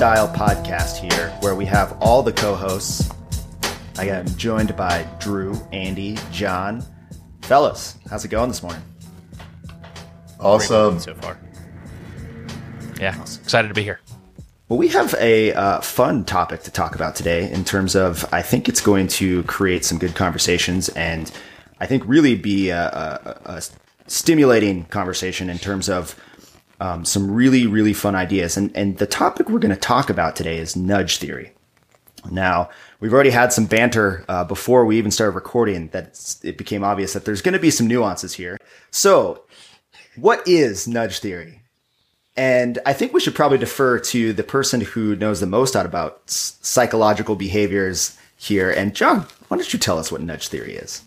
style 0.00 0.28
podcast 0.28 0.96
here 0.96 1.28
where 1.40 1.54
we 1.54 1.66
have 1.66 1.94
all 2.00 2.22
the 2.22 2.32
co 2.32 2.54
hosts. 2.54 3.10
I 3.98 4.06
am 4.06 4.26
joined 4.38 4.74
by 4.74 5.06
Drew, 5.20 5.54
Andy, 5.74 6.16
John. 6.32 6.82
Fellas, 7.42 7.98
how's 8.08 8.24
it 8.24 8.28
going 8.28 8.48
this 8.48 8.62
morning? 8.62 8.80
Awesome. 10.40 10.98
so 11.00 11.12
far. 11.16 11.38
Yeah, 12.98 13.14
excited 13.20 13.68
to 13.68 13.74
be 13.74 13.82
here. 13.82 14.00
Well, 14.70 14.78
we 14.78 14.88
have 14.88 15.14
a 15.20 15.52
uh, 15.52 15.82
fun 15.82 16.24
topic 16.24 16.62
to 16.62 16.70
talk 16.70 16.94
about 16.94 17.14
today 17.14 17.52
in 17.52 17.62
terms 17.62 17.94
of 17.94 18.24
I 18.32 18.40
think 18.40 18.70
it's 18.70 18.80
going 18.80 19.06
to 19.08 19.42
create 19.42 19.84
some 19.84 19.98
good 19.98 20.14
conversations 20.14 20.88
and 20.88 21.30
I 21.78 21.84
think 21.84 22.04
really 22.06 22.36
be 22.36 22.70
a, 22.70 22.86
a, 23.44 23.56
a 23.56 23.62
stimulating 24.06 24.86
conversation 24.86 25.50
in 25.50 25.58
terms 25.58 25.90
of 25.90 26.16
um, 26.80 27.04
some 27.04 27.30
really, 27.30 27.66
really 27.66 27.92
fun 27.92 28.14
ideas. 28.14 28.56
And, 28.56 28.74
and 28.76 28.98
the 28.98 29.06
topic 29.06 29.48
we're 29.48 29.58
going 29.58 29.74
to 29.74 29.80
talk 29.80 30.10
about 30.10 30.34
today 30.34 30.58
is 30.58 30.74
nudge 30.74 31.18
theory. 31.18 31.52
Now, 32.30 32.68
we've 33.00 33.14
already 33.14 33.30
had 33.30 33.52
some 33.52 33.66
banter 33.66 34.24
uh, 34.28 34.44
before 34.44 34.84
we 34.84 34.98
even 34.98 35.10
started 35.10 35.34
recording 35.34 35.88
that 35.88 36.36
it 36.42 36.58
became 36.58 36.84
obvious 36.84 37.12
that 37.12 37.24
there's 37.24 37.42
going 37.42 37.54
to 37.54 37.58
be 37.58 37.70
some 37.70 37.86
nuances 37.86 38.34
here. 38.34 38.58
So, 38.90 39.44
what 40.16 40.46
is 40.46 40.88
nudge 40.88 41.20
theory? 41.20 41.62
And 42.36 42.78
I 42.86 42.92
think 42.92 43.12
we 43.12 43.20
should 43.20 43.34
probably 43.34 43.58
defer 43.58 43.98
to 43.98 44.32
the 44.32 44.42
person 44.42 44.80
who 44.80 45.16
knows 45.16 45.40
the 45.40 45.46
most 45.46 45.76
out 45.76 45.86
about 45.86 46.22
psychological 46.26 47.36
behaviors 47.36 48.16
here. 48.36 48.70
And 48.70 48.94
John, 48.94 49.26
why 49.48 49.56
don't 49.56 49.72
you 49.72 49.78
tell 49.78 49.98
us 49.98 50.12
what 50.12 50.22
nudge 50.22 50.48
theory 50.48 50.74
is? 50.74 51.02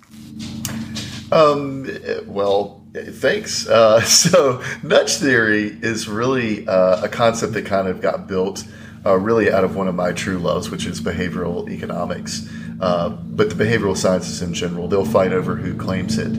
Um, 1.32 1.90
well, 2.28 2.83
thanks. 2.94 3.68
Uh, 3.68 4.02
so, 4.04 4.64
nudge 4.82 5.16
theory 5.16 5.78
is 5.82 6.08
really 6.08 6.68
uh, 6.68 7.04
a 7.04 7.10
concept 7.10 7.54
that 7.54 7.66
kind 7.66 7.88
of 7.88 8.02
got 8.02 8.28
built 8.28 8.66
uh, 9.06 9.18
really 9.18 9.52
out 9.52 9.64
of 9.64 9.76
one 9.76 9.88
of 9.88 9.96
my 9.96 10.14
true 10.14 10.38
loves, 10.38 10.70
which 10.70 10.86
is 10.86 11.02
behavioral 11.02 11.70
economics. 11.70 12.50
Uh, 12.80 13.10
but 13.10 13.50
the 13.50 13.56
behavioral 13.56 13.96
sciences 13.96 14.42
in 14.42 14.54
general, 14.54 14.88
they'll 14.88 15.06
fight 15.06 15.32
over 15.32 15.56
who 15.56 15.76
claims 15.76 16.18
it. 16.18 16.32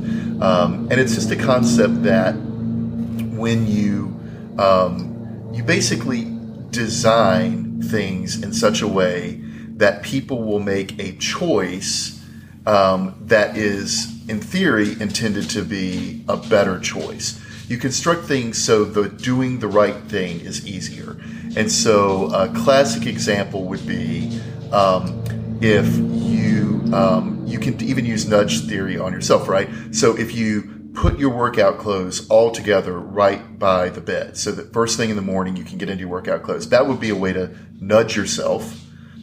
Um, 0.42 0.88
and 0.90 1.00
it's 1.00 1.14
just 1.14 1.30
a 1.30 1.36
concept 1.36 2.02
that 2.02 2.34
when 2.34 3.66
you 3.66 4.18
um, 4.58 5.50
you 5.52 5.62
basically 5.62 6.32
design 6.70 7.82
things 7.82 8.42
in 8.42 8.52
such 8.52 8.82
a 8.82 8.88
way 8.88 9.40
that 9.76 10.02
people 10.02 10.42
will 10.42 10.60
make 10.60 10.98
a 10.98 11.16
choice 11.16 12.24
um, 12.66 13.14
that 13.22 13.56
is, 13.56 14.13
in 14.28 14.40
theory, 14.40 14.92
intended 15.00 15.50
to 15.50 15.62
be 15.62 16.24
a 16.28 16.36
better 16.36 16.78
choice. 16.78 17.40
You 17.68 17.78
construct 17.78 18.24
things 18.24 18.62
so 18.62 18.84
that 18.84 19.18
doing 19.18 19.58
the 19.58 19.68
right 19.68 19.96
thing 20.04 20.40
is 20.40 20.66
easier. 20.66 21.16
And 21.56 21.70
so, 21.70 22.26
a 22.34 22.48
classic 22.48 23.06
example 23.06 23.64
would 23.64 23.86
be 23.86 24.40
um, 24.72 25.24
if 25.60 25.86
you 25.96 26.82
um, 26.92 27.42
you 27.46 27.58
can 27.58 27.80
even 27.82 28.04
use 28.04 28.26
nudge 28.26 28.66
theory 28.66 28.98
on 28.98 29.12
yourself, 29.12 29.48
right? 29.48 29.68
So 29.92 30.16
if 30.16 30.34
you 30.34 30.90
put 30.94 31.18
your 31.18 31.30
workout 31.30 31.78
clothes 31.78 32.28
all 32.28 32.50
together 32.50 32.98
right 32.98 33.58
by 33.58 33.88
the 33.88 34.00
bed, 34.00 34.36
so 34.36 34.52
that 34.52 34.72
first 34.72 34.96
thing 34.96 35.10
in 35.10 35.16
the 35.16 35.22
morning 35.22 35.56
you 35.56 35.64
can 35.64 35.78
get 35.78 35.88
into 35.88 36.00
your 36.00 36.10
workout 36.10 36.42
clothes, 36.42 36.68
that 36.68 36.86
would 36.86 37.00
be 37.00 37.10
a 37.10 37.14
way 37.14 37.32
to 37.32 37.56
nudge 37.80 38.16
yourself 38.16 38.80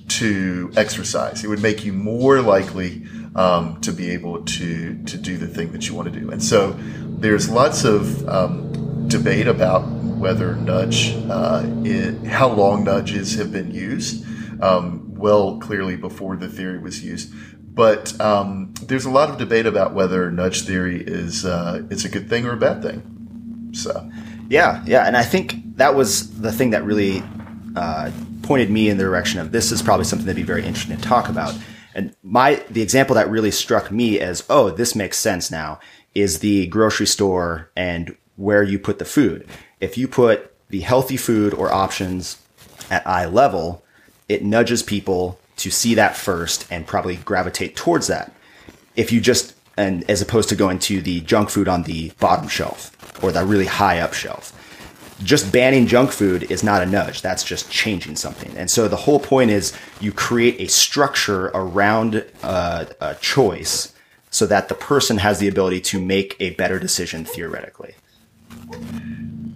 to 0.07 0.72
exercise. 0.75 1.44
It 1.44 1.47
would 1.47 1.61
make 1.61 1.85
you 1.85 1.94
more 1.94 2.41
likely 2.41 3.06
um, 3.36 3.80
to 3.81 3.92
be 3.92 4.12
able 4.12 4.44
to 4.44 5.03
to 5.03 5.18
do 5.18 5.38
the 5.38 5.47
thing 5.47 5.72
that 5.72 5.88
you 5.88 5.96
want 5.96 6.14
to 6.14 6.19
do. 6.19 6.30
And 6.31 6.44
so 6.44 6.72
there's 7.19 7.50
lots 7.50 7.84
of 7.84 8.28
um, 8.28 9.08
debate 9.08 9.47
about 9.47 9.88
whether 10.22 10.56
nudge, 10.56 11.16
uh, 11.30 11.64
it, 11.84 12.28
how 12.28 12.50
long 12.50 12.84
nudges 12.84 13.36
have 13.36 13.52
been 13.52 13.72
used. 13.72 14.25
Um, 14.62 15.16
well, 15.16 15.59
clearly 15.59 15.96
before 15.96 16.36
the 16.36 16.47
theory 16.47 16.80
was 16.80 17.03
used, 17.03 17.34
but 17.74 18.20
um, 18.20 18.74
there's 18.84 19.06
a 19.06 19.09
lot 19.09 19.30
of 19.30 19.38
debate 19.38 19.66
about 19.66 19.94
whether 19.94 20.30
nudge 20.31 20.62
theory 20.64 21.02
is 21.02 21.46
uh, 21.46 21.81
a 21.90 22.09
good 22.09 22.30
thing 22.30 22.46
or 22.46 22.53
a 22.53 22.58
bad 22.58 22.81
thing. 22.81 23.70
So, 23.74 24.09
yeah, 24.50 24.84
yeah, 24.86 25.08
and 25.08 25.16
I 25.16 25.24
think 25.24 25.78
that 25.78 25.96
was 25.96 26.40
the 26.41 26.52
thing 26.52 26.72
that 26.72 26.84
really 26.84 27.24
uh, 27.75 28.12
pointed 28.44 28.70
me 28.70 28.90
in 28.90 28.97
the 28.97 29.03
direction 29.03 29.40
of 29.40 29.52
this 29.52 29.72
is 29.72 29.81
probably 29.81 30.06
something 30.06 30.25
that'd 30.25 30.36
be 30.36 30.44
very 30.44 30.66
interesting 30.66 30.97
to 30.97 31.02
talk 31.02 31.30
about. 31.30 31.56
And 31.94 32.16
my 32.24 32.63
the 32.69 32.81
example 32.81 33.16
that 33.16 33.29
really 33.29 33.52
struck 33.52 33.91
me 33.91 34.19
as 34.19 34.44
oh 34.50 34.69
this 34.69 34.96
makes 34.96 35.18
sense 35.18 35.52
now 35.52 35.79
is 36.13 36.40
the 36.40 36.68
grocery 36.68 37.07
store 37.07 37.69
and 37.75 38.16
where 38.35 38.63
you 38.63 38.79
put 38.79 39.00
the 39.00 39.06
food. 39.06 39.47
If 39.79 39.97
you 39.97 40.07
put 40.07 40.53
the 40.69 40.81
healthy 40.81 41.18
food 41.18 41.53
or 41.53 41.72
options 41.72 42.41
at 42.90 43.06
eye 43.06 43.25
level, 43.25 43.84
it 44.29 44.44
nudges 44.44 44.84
people 44.84 45.40
to 45.57 45.69
see 45.69 45.96
that 45.96 46.16
first 46.16 46.66
and 46.72 46.88
probably 46.88 47.18
gravitate 47.18 47.75
towards 47.75 48.08
that. 48.08 48.34
If 48.96 49.12
you 49.12 49.22
just 49.22 49.53
and 49.78 50.09
as 50.09 50.22
opposed 50.22 50.50
to 50.50 50.56
going 50.56 50.79
to 50.79 51.02
the 51.02 51.22
junk 51.22 51.50
food 51.50 51.68
on 51.68 51.84
the 51.84 52.12
bottom 52.19 52.47
shelf 52.47 53.23
or 53.23 53.31
the 53.31 53.46
really 53.46 53.66
high 53.66 54.00
up 54.00 54.13
shelf. 54.13 54.58
Just 55.24 55.52
banning 55.52 55.88
junk 55.88 56.12
food 56.12 56.52
is 56.52 56.64
not 56.64 56.82
a 56.82 56.86
nudge. 56.86 57.22
That's 57.22 57.44
just 57.44 57.70
changing 57.70 58.16
something. 58.16 58.56
And 58.58 58.70
so 58.70 58.88
the 58.88 58.96
whole 58.96 59.20
point 59.20 59.52
is 59.52 59.74
you 60.00 60.12
create 60.12 60.59
a 60.59 60.68
structure 60.68 61.48
around 61.54 62.26
a, 62.44 62.88
a 63.00 63.16
choice 63.16 63.94
so 64.30 64.46
that 64.48 64.70
the 64.70 64.76
person 64.76 65.18
has 65.18 65.40
the 65.40 65.48
ability 65.48 65.82
to 65.82 66.02
make 66.02 66.36
a 66.40 66.52
better 66.52 66.80
decision 66.80 67.26
theoretically. 67.26 67.96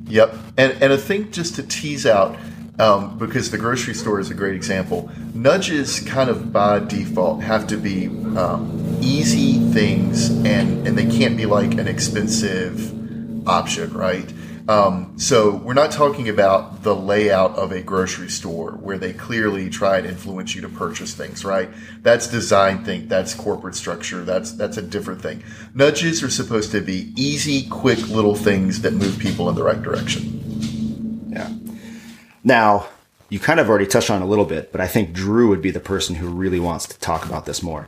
Yep. 0.08 0.36
And, 0.58 0.84
and 0.84 0.94
I 0.94 0.98
think 0.98 1.32
just 1.32 1.56
to 1.56 1.64
tease 1.64 2.06
out, 2.06 2.38
um, 2.78 3.18
because 3.18 3.52
the 3.52 3.58
grocery 3.58 3.94
store 3.94 4.20
is 4.20 4.30
a 4.30 4.34
great 4.34 4.54
example, 4.54 5.10
nudges 5.34 6.02
kind 6.02 6.30
of 6.30 6.52
by 6.52 6.80
default 6.80 7.42
have 7.42 7.68
to 7.68 7.78
be 7.78 8.08
um, 8.38 8.98
easy 9.02 9.54
things 9.72 10.30
and, 10.30 10.86
and 10.86 10.98
they 10.98 11.06
can't 11.06 11.38
be 11.38 11.46
like 11.46 11.74
an 11.76 11.88
expensive 11.88 13.48
option, 13.48 13.94
right? 13.94 14.32
Um, 14.68 15.20
so 15.20 15.58
we're 15.58 15.76
not 15.76 15.92
talking 15.92 16.28
about 16.28 16.82
the 16.82 16.96
layout 16.96 17.56
of 17.56 17.72
a 17.72 17.82
grocery 17.82 18.30
store 18.30 18.72
where 18.72 18.98
they 18.98 19.14
clearly 19.14 19.70
try 19.70 19.98
and 19.98 20.08
influence 20.08 20.56
you 20.56 20.62
to 20.62 20.70
purchase 20.70 21.14
things, 21.14 21.46
right? 21.46 21.70
That's 22.02 22.28
design 22.28 22.84
think, 22.84 23.08
that's 23.08 23.36
corporate 23.36 23.76
structure, 23.76 24.24
that's 24.24 24.54
that's 24.54 24.78
a 24.78 24.82
different 24.82 25.22
thing. 25.22 25.44
Nudges 25.76 26.24
are 26.24 26.32
supposed 26.32 26.72
to 26.72 26.82
be 26.82 27.14
easy, 27.16 27.68
quick 27.70 28.00
little 28.10 28.36
things 28.36 28.82
that 28.82 28.94
move 28.94 29.20
people 29.20 29.50
in 29.50 29.56
the 29.56 29.64
right 29.64 29.82
direction. 29.82 31.30
Yeah. 31.30 31.52
Now, 32.44 32.88
you 33.30 33.40
kind 33.40 33.60
of 33.60 33.70
already 33.70 33.88
touched 33.88 34.10
on 34.10 34.24
a 34.24 34.26
little 34.26 34.46
bit, 34.46 34.72
but 34.72 34.82
I 34.82 34.88
think 34.88 35.14
Drew 35.14 35.50
would 35.50 35.62
be 35.62 35.72
the 35.72 35.80
person 35.80 36.16
who 36.16 36.30
really 36.30 36.60
wants 36.60 36.88
to 36.88 37.00
talk 37.00 37.26
about 37.26 37.46
this 37.46 37.62
more. 37.62 37.86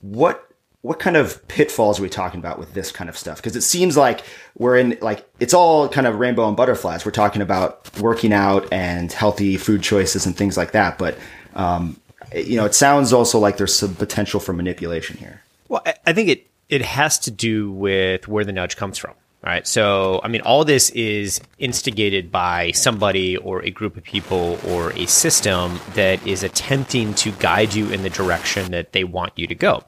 What 0.00 0.51
what 0.82 0.98
kind 0.98 1.16
of 1.16 1.46
pitfalls 1.48 1.98
are 1.98 2.02
we 2.02 2.08
talking 2.08 2.40
about 2.40 2.58
with 2.58 2.74
this 2.74 2.90
kind 2.92 3.08
of 3.08 3.16
stuff? 3.16 3.36
Because 3.36 3.56
it 3.56 3.62
seems 3.62 3.96
like 3.96 4.22
we're 4.58 4.76
in 4.76 4.98
like 5.00 5.26
it's 5.40 5.54
all 5.54 5.88
kind 5.88 6.06
of 6.06 6.18
rainbow 6.18 6.46
and 6.48 6.56
butterflies. 6.56 7.06
We're 7.06 7.12
talking 7.12 7.40
about 7.40 7.98
working 8.00 8.32
out 8.32 8.70
and 8.72 9.10
healthy 9.12 9.56
food 9.56 9.82
choices 9.82 10.26
and 10.26 10.36
things 10.36 10.56
like 10.56 10.72
that, 10.72 10.98
but 10.98 11.16
um, 11.54 12.00
you 12.34 12.56
know, 12.56 12.64
it 12.64 12.74
sounds 12.74 13.12
also 13.12 13.38
like 13.38 13.56
there's 13.58 13.74
some 13.74 13.94
potential 13.94 14.40
for 14.40 14.52
manipulation 14.52 15.16
here. 15.18 15.42
Well, 15.68 15.82
I- 16.06 16.12
think 16.12 16.28
it 16.28 16.46
it 16.68 16.82
has 16.82 17.18
to 17.20 17.30
do 17.30 17.70
with 17.70 18.26
where 18.26 18.44
the 18.44 18.52
nudge 18.52 18.76
comes 18.76 18.98
from. 18.98 19.12
All 19.44 19.50
right. 19.50 19.66
So, 19.66 20.20
I 20.22 20.28
mean, 20.28 20.40
all 20.42 20.64
this 20.64 20.90
is 20.90 21.40
instigated 21.58 22.30
by 22.30 22.70
somebody 22.70 23.36
or 23.36 23.60
a 23.64 23.70
group 23.70 23.96
of 23.96 24.04
people 24.04 24.56
or 24.68 24.92
a 24.92 25.06
system 25.06 25.80
that 25.94 26.24
is 26.24 26.44
attempting 26.44 27.12
to 27.14 27.32
guide 27.32 27.74
you 27.74 27.90
in 27.90 28.04
the 28.04 28.10
direction 28.10 28.70
that 28.70 28.92
they 28.92 29.02
want 29.02 29.32
you 29.34 29.48
to 29.48 29.54
go. 29.56 29.82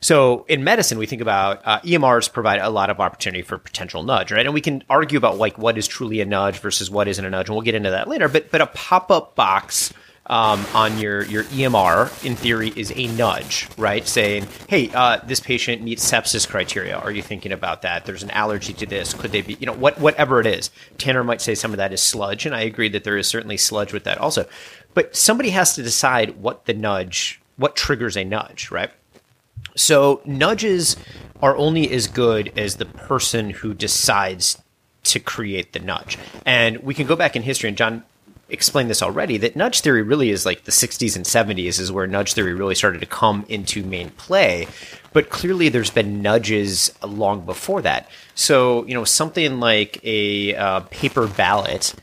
So, 0.00 0.44
in 0.48 0.64
medicine, 0.64 0.98
we 0.98 1.06
think 1.06 1.22
about 1.22 1.62
uh, 1.64 1.78
EMRs 1.82 2.32
provide 2.32 2.60
a 2.60 2.68
lot 2.68 2.90
of 2.90 2.98
opportunity 2.98 3.42
for 3.42 3.58
potential 3.58 4.02
nudge, 4.02 4.32
right? 4.32 4.44
And 4.44 4.52
we 4.52 4.60
can 4.60 4.82
argue 4.90 5.18
about 5.18 5.38
like 5.38 5.56
what 5.56 5.78
is 5.78 5.86
truly 5.86 6.20
a 6.20 6.24
nudge 6.24 6.58
versus 6.58 6.90
what 6.90 7.06
isn't 7.06 7.24
a 7.24 7.30
nudge, 7.30 7.48
and 7.48 7.54
we'll 7.54 7.62
get 7.62 7.76
into 7.76 7.90
that 7.90 8.08
later. 8.08 8.28
But 8.28 8.50
but 8.50 8.60
a 8.60 8.66
pop 8.66 9.12
up 9.12 9.36
box 9.36 9.92
um, 10.28 10.64
on 10.74 10.98
your 10.98 11.24
your 11.24 11.44
EMR, 11.44 12.24
in 12.24 12.36
theory, 12.36 12.72
is 12.74 12.92
a 12.96 13.06
nudge, 13.08 13.68
right? 13.76 14.06
Saying, 14.06 14.46
"Hey, 14.68 14.90
uh, 14.94 15.18
this 15.24 15.40
patient 15.40 15.82
meets 15.82 16.08
sepsis 16.08 16.48
criteria. 16.48 16.96
Are 16.96 17.10
you 17.10 17.22
thinking 17.22 17.52
about 17.52 17.82
that? 17.82 18.04
There's 18.04 18.22
an 18.22 18.30
allergy 18.30 18.72
to 18.74 18.86
this. 18.86 19.14
Could 19.14 19.32
they 19.32 19.42
be? 19.42 19.54
You 19.54 19.66
know, 19.66 19.72
what 19.72 19.98
whatever 20.00 20.40
it 20.40 20.46
is." 20.46 20.70
Tanner 20.98 21.24
might 21.24 21.40
say 21.40 21.54
some 21.54 21.72
of 21.72 21.76
that 21.76 21.92
is 21.92 22.02
sludge, 22.02 22.46
and 22.46 22.54
I 22.54 22.62
agree 22.62 22.88
that 22.88 23.04
there 23.04 23.16
is 23.16 23.28
certainly 23.28 23.56
sludge 23.56 23.92
with 23.92 24.04
that 24.04 24.18
also. 24.18 24.46
But 24.94 25.14
somebody 25.14 25.50
has 25.50 25.74
to 25.74 25.82
decide 25.82 26.40
what 26.40 26.64
the 26.64 26.74
nudge, 26.74 27.40
what 27.56 27.76
triggers 27.76 28.16
a 28.16 28.24
nudge, 28.24 28.70
right? 28.70 28.90
So 29.74 30.22
nudges 30.24 30.96
are 31.42 31.56
only 31.56 31.90
as 31.90 32.06
good 32.06 32.52
as 32.58 32.76
the 32.76 32.86
person 32.86 33.50
who 33.50 33.74
decides 33.74 34.62
to 35.04 35.20
create 35.20 35.72
the 35.72 35.78
nudge. 35.78 36.18
And 36.44 36.78
we 36.78 36.94
can 36.94 37.06
go 37.06 37.14
back 37.14 37.36
in 37.36 37.42
history, 37.42 37.68
and 37.68 37.76
John 37.76 38.04
explained 38.48 38.88
this 38.88 39.02
already 39.02 39.36
that 39.38 39.56
nudge 39.56 39.80
theory 39.80 40.02
really 40.02 40.30
is 40.30 40.46
like 40.46 40.64
the 40.64 40.72
60s 40.72 41.16
and 41.16 41.24
70s 41.24 41.80
is 41.80 41.90
where 41.90 42.06
nudge 42.06 42.32
theory 42.34 42.54
really 42.54 42.74
started 42.74 43.00
to 43.00 43.06
come 43.06 43.44
into 43.48 43.82
main 43.82 44.10
play 44.10 44.68
but 45.12 45.30
clearly 45.30 45.68
there's 45.68 45.90
been 45.90 46.22
nudges 46.22 46.92
long 47.04 47.44
before 47.44 47.82
that 47.82 48.08
so 48.34 48.86
you 48.86 48.94
know 48.94 49.04
something 49.04 49.58
like 49.58 49.98
a 50.04 50.54
uh, 50.54 50.80
paper 50.90 51.26
ballot 51.26 51.94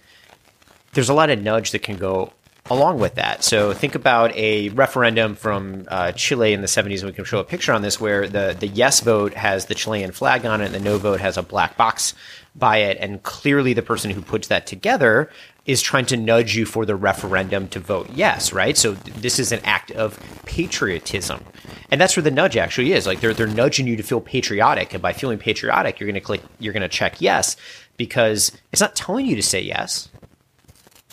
there's 0.93 1.09
a 1.09 1.13
lot 1.13 1.29
of 1.29 1.41
nudge 1.41 1.71
that 1.71 1.79
can 1.79 1.97
go 1.97 2.33
along 2.69 2.99
with 2.99 3.15
that. 3.15 3.43
So 3.43 3.73
think 3.73 3.95
about 3.95 4.33
a 4.35 4.69
referendum 4.69 5.35
from 5.35 5.85
uh, 5.89 6.11
Chile 6.13 6.53
in 6.53 6.61
the 6.61 6.67
70s, 6.67 6.99
and 6.99 7.07
we 7.07 7.13
can 7.13 7.25
show 7.25 7.39
a 7.39 7.43
picture 7.43 7.73
on 7.73 7.81
this 7.81 7.99
where 7.99 8.27
the, 8.27 8.55
the 8.57 8.67
yes 8.67 9.01
vote 9.01 9.33
has 9.33 9.65
the 9.65 9.75
Chilean 9.75 10.11
flag 10.11 10.45
on 10.45 10.61
it, 10.61 10.65
and 10.65 10.75
the 10.75 10.79
no 10.79 10.97
vote 10.97 11.19
has 11.19 11.37
a 11.37 11.43
black 11.43 11.75
box 11.77 12.13
by 12.55 12.77
it. 12.77 12.97
And 12.99 13.21
clearly, 13.23 13.73
the 13.73 13.81
person 13.81 14.11
who 14.11 14.21
puts 14.21 14.47
that 14.47 14.65
together 14.65 15.29
is 15.65 15.81
trying 15.81 16.05
to 16.07 16.17
nudge 16.17 16.55
you 16.55 16.65
for 16.65 16.85
the 16.85 16.95
referendum 16.95 17.67
to 17.69 17.79
vote 17.79 18.09
yes, 18.13 18.51
right? 18.51 18.77
So 18.77 18.93
this 18.93 19.39
is 19.39 19.51
an 19.51 19.61
act 19.63 19.91
of 19.91 20.19
patriotism. 20.45 21.43
And 21.89 22.01
that's 22.01 22.17
where 22.17 22.23
the 22.23 22.31
nudge 22.31 22.57
actually 22.57 22.91
is. 22.93 23.05
Like 23.07 23.21
they're 23.21 23.33
they're 23.33 23.47
nudging 23.47 23.87
you 23.87 23.95
to 23.95 24.03
feel 24.03 24.19
patriotic, 24.19 24.93
and 24.93 25.01
by 25.01 25.13
feeling 25.13 25.37
patriotic, 25.37 25.99
you're 25.99 26.07
going 26.07 26.15
to 26.15 26.21
click 26.21 26.41
you're 26.59 26.73
going 26.73 26.81
to 26.81 26.89
check 26.89 27.21
yes 27.21 27.55
because 27.95 28.51
it's 28.71 28.81
not 28.81 28.95
telling 28.95 29.25
you 29.25 29.35
to 29.35 29.43
say 29.43 29.61
yes 29.61 30.09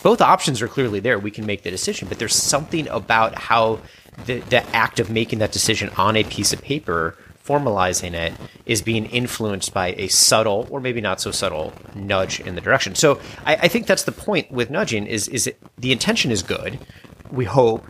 both 0.02 0.20
options 0.20 0.62
are 0.62 0.68
clearly 0.68 1.00
there. 1.00 1.18
We 1.18 1.30
can 1.30 1.46
make 1.46 1.62
the 1.62 1.70
decision, 1.70 2.08
but 2.08 2.18
there's 2.18 2.34
something 2.34 2.88
about 2.88 3.36
how 3.36 3.80
the, 4.26 4.40
the 4.40 4.64
act 4.74 5.00
of 5.00 5.10
making 5.10 5.40
that 5.40 5.52
decision 5.52 5.90
on 5.96 6.16
a 6.16 6.24
piece 6.24 6.52
of 6.52 6.62
paper, 6.62 7.16
formalizing 7.44 8.14
it, 8.14 8.32
is 8.66 8.82
being 8.82 9.06
influenced 9.06 9.72
by 9.72 9.94
a 9.96 10.08
subtle 10.08 10.66
or 10.70 10.80
maybe 10.80 11.00
not 11.00 11.20
so 11.20 11.30
subtle 11.30 11.72
nudge 11.94 12.40
in 12.40 12.54
the 12.54 12.60
direction. 12.60 12.94
So 12.94 13.20
I, 13.44 13.56
I 13.56 13.68
think 13.68 13.86
that's 13.86 14.04
the 14.04 14.12
point 14.12 14.50
with 14.50 14.70
nudging 14.70 15.06
is 15.06 15.28
is 15.28 15.46
it, 15.46 15.58
the 15.78 15.92
intention 15.92 16.30
is 16.30 16.42
good. 16.42 16.78
We 17.30 17.44
hope 17.44 17.86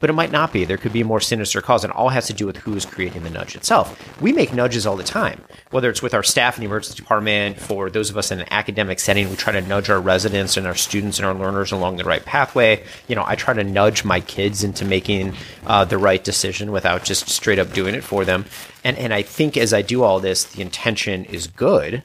but 0.00 0.10
it 0.10 0.14
might 0.14 0.32
not 0.32 0.52
be. 0.52 0.64
There 0.64 0.78
could 0.78 0.92
be 0.92 1.02
a 1.02 1.04
more 1.04 1.20
sinister 1.20 1.60
cause, 1.60 1.84
and 1.84 1.92
all 1.92 2.08
has 2.08 2.26
to 2.26 2.32
do 2.32 2.46
with 2.46 2.56
who 2.56 2.74
is 2.74 2.84
creating 2.84 3.22
the 3.22 3.30
nudge 3.30 3.54
itself. 3.54 4.20
We 4.20 4.32
make 4.32 4.52
nudges 4.52 4.86
all 4.86 4.96
the 4.96 5.04
time, 5.04 5.44
whether 5.70 5.88
it's 5.88 6.02
with 6.02 6.14
our 6.14 6.22
staff 6.22 6.56
in 6.56 6.62
the 6.62 6.66
emergency 6.66 6.96
department, 6.96 7.60
for 7.60 7.90
those 7.90 8.10
of 8.10 8.16
us 8.16 8.32
in 8.32 8.40
an 8.40 8.46
academic 8.50 8.98
setting, 8.98 9.30
we 9.30 9.36
try 9.36 9.52
to 9.52 9.60
nudge 9.60 9.90
our 9.90 10.00
residents 10.00 10.56
and 10.56 10.66
our 10.66 10.74
students 10.74 11.18
and 11.18 11.26
our 11.26 11.34
learners 11.34 11.70
along 11.70 11.96
the 11.96 12.04
right 12.04 12.24
pathway. 12.24 12.82
You 13.06 13.14
know, 13.14 13.24
I 13.26 13.36
try 13.36 13.54
to 13.54 13.62
nudge 13.62 14.04
my 14.04 14.20
kids 14.20 14.64
into 14.64 14.84
making 14.84 15.34
uh, 15.66 15.84
the 15.84 15.98
right 15.98 16.22
decision 16.24 16.72
without 16.72 17.04
just 17.04 17.28
straight 17.28 17.58
up 17.58 17.72
doing 17.72 17.94
it 17.94 18.02
for 18.02 18.24
them. 18.24 18.46
And 18.82 18.96
and 18.96 19.12
I 19.12 19.22
think 19.22 19.56
as 19.56 19.74
I 19.74 19.82
do 19.82 20.02
all 20.02 20.20
this, 20.20 20.44
the 20.44 20.62
intention 20.62 21.26
is 21.26 21.46
good 21.46 22.02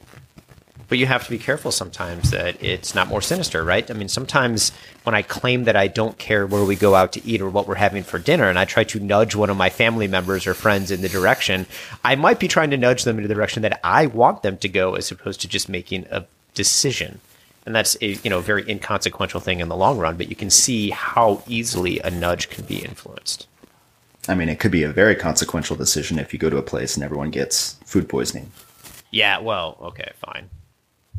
but 0.88 0.98
you 0.98 1.06
have 1.06 1.24
to 1.24 1.30
be 1.30 1.38
careful 1.38 1.72
sometimes 1.72 2.30
that 2.30 2.62
it's 2.62 2.94
not 2.94 3.08
more 3.08 3.20
sinister, 3.20 3.64
right? 3.64 3.90
I 3.90 3.94
mean, 3.94 4.08
sometimes 4.08 4.70
when 5.02 5.14
I 5.14 5.22
claim 5.22 5.64
that 5.64 5.76
I 5.76 5.88
don't 5.88 6.16
care 6.18 6.46
where 6.46 6.64
we 6.64 6.76
go 6.76 6.94
out 6.94 7.12
to 7.14 7.26
eat 7.26 7.40
or 7.40 7.50
what 7.50 7.66
we're 7.66 7.74
having 7.74 8.02
for 8.02 8.18
dinner, 8.18 8.48
and 8.48 8.58
I 8.58 8.64
try 8.64 8.84
to 8.84 9.00
nudge 9.00 9.34
one 9.34 9.50
of 9.50 9.56
my 9.56 9.68
family 9.70 10.06
members 10.06 10.46
or 10.46 10.54
friends 10.54 10.90
in 10.90 11.02
the 11.02 11.08
direction, 11.08 11.66
I 12.04 12.14
might 12.14 12.38
be 12.38 12.48
trying 12.48 12.70
to 12.70 12.76
nudge 12.76 13.04
them 13.04 13.18
in 13.18 13.26
the 13.26 13.34
direction 13.34 13.62
that 13.62 13.80
I 13.82 14.06
want 14.06 14.42
them 14.42 14.58
to 14.58 14.68
go, 14.68 14.94
as 14.94 15.10
opposed 15.10 15.40
to 15.40 15.48
just 15.48 15.68
making 15.68 16.06
a 16.10 16.24
decision. 16.54 17.20
And 17.64 17.74
that's 17.74 17.96
a 18.00 18.12
you 18.14 18.30
know 18.30 18.40
very 18.40 18.68
inconsequential 18.68 19.40
thing 19.40 19.58
in 19.58 19.68
the 19.68 19.76
long 19.76 19.98
run, 19.98 20.16
but 20.16 20.28
you 20.28 20.36
can 20.36 20.50
see 20.50 20.90
how 20.90 21.42
easily 21.48 21.98
a 22.00 22.10
nudge 22.10 22.48
can 22.48 22.64
be 22.64 22.84
influenced. 22.84 23.48
I 24.28 24.34
mean, 24.34 24.48
it 24.48 24.60
could 24.60 24.72
be 24.72 24.82
a 24.82 24.92
very 24.92 25.14
consequential 25.14 25.76
decision 25.76 26.18
if 26.18 26.32
you 26.32 26.38
go 26.38 26.50
to 26.50 26.56
a 26.56 26.62
place 26.62 26.96
and 26.96 27.04
everyone 27.04 27.30
gets 27.30 27.74
food 27.84 28.08
poisoning. 28.08 28.50
Yeah, 29.10 29.38
well, 29.38 29.78
okay, 29.80 30.12
fine. 30.18 30.50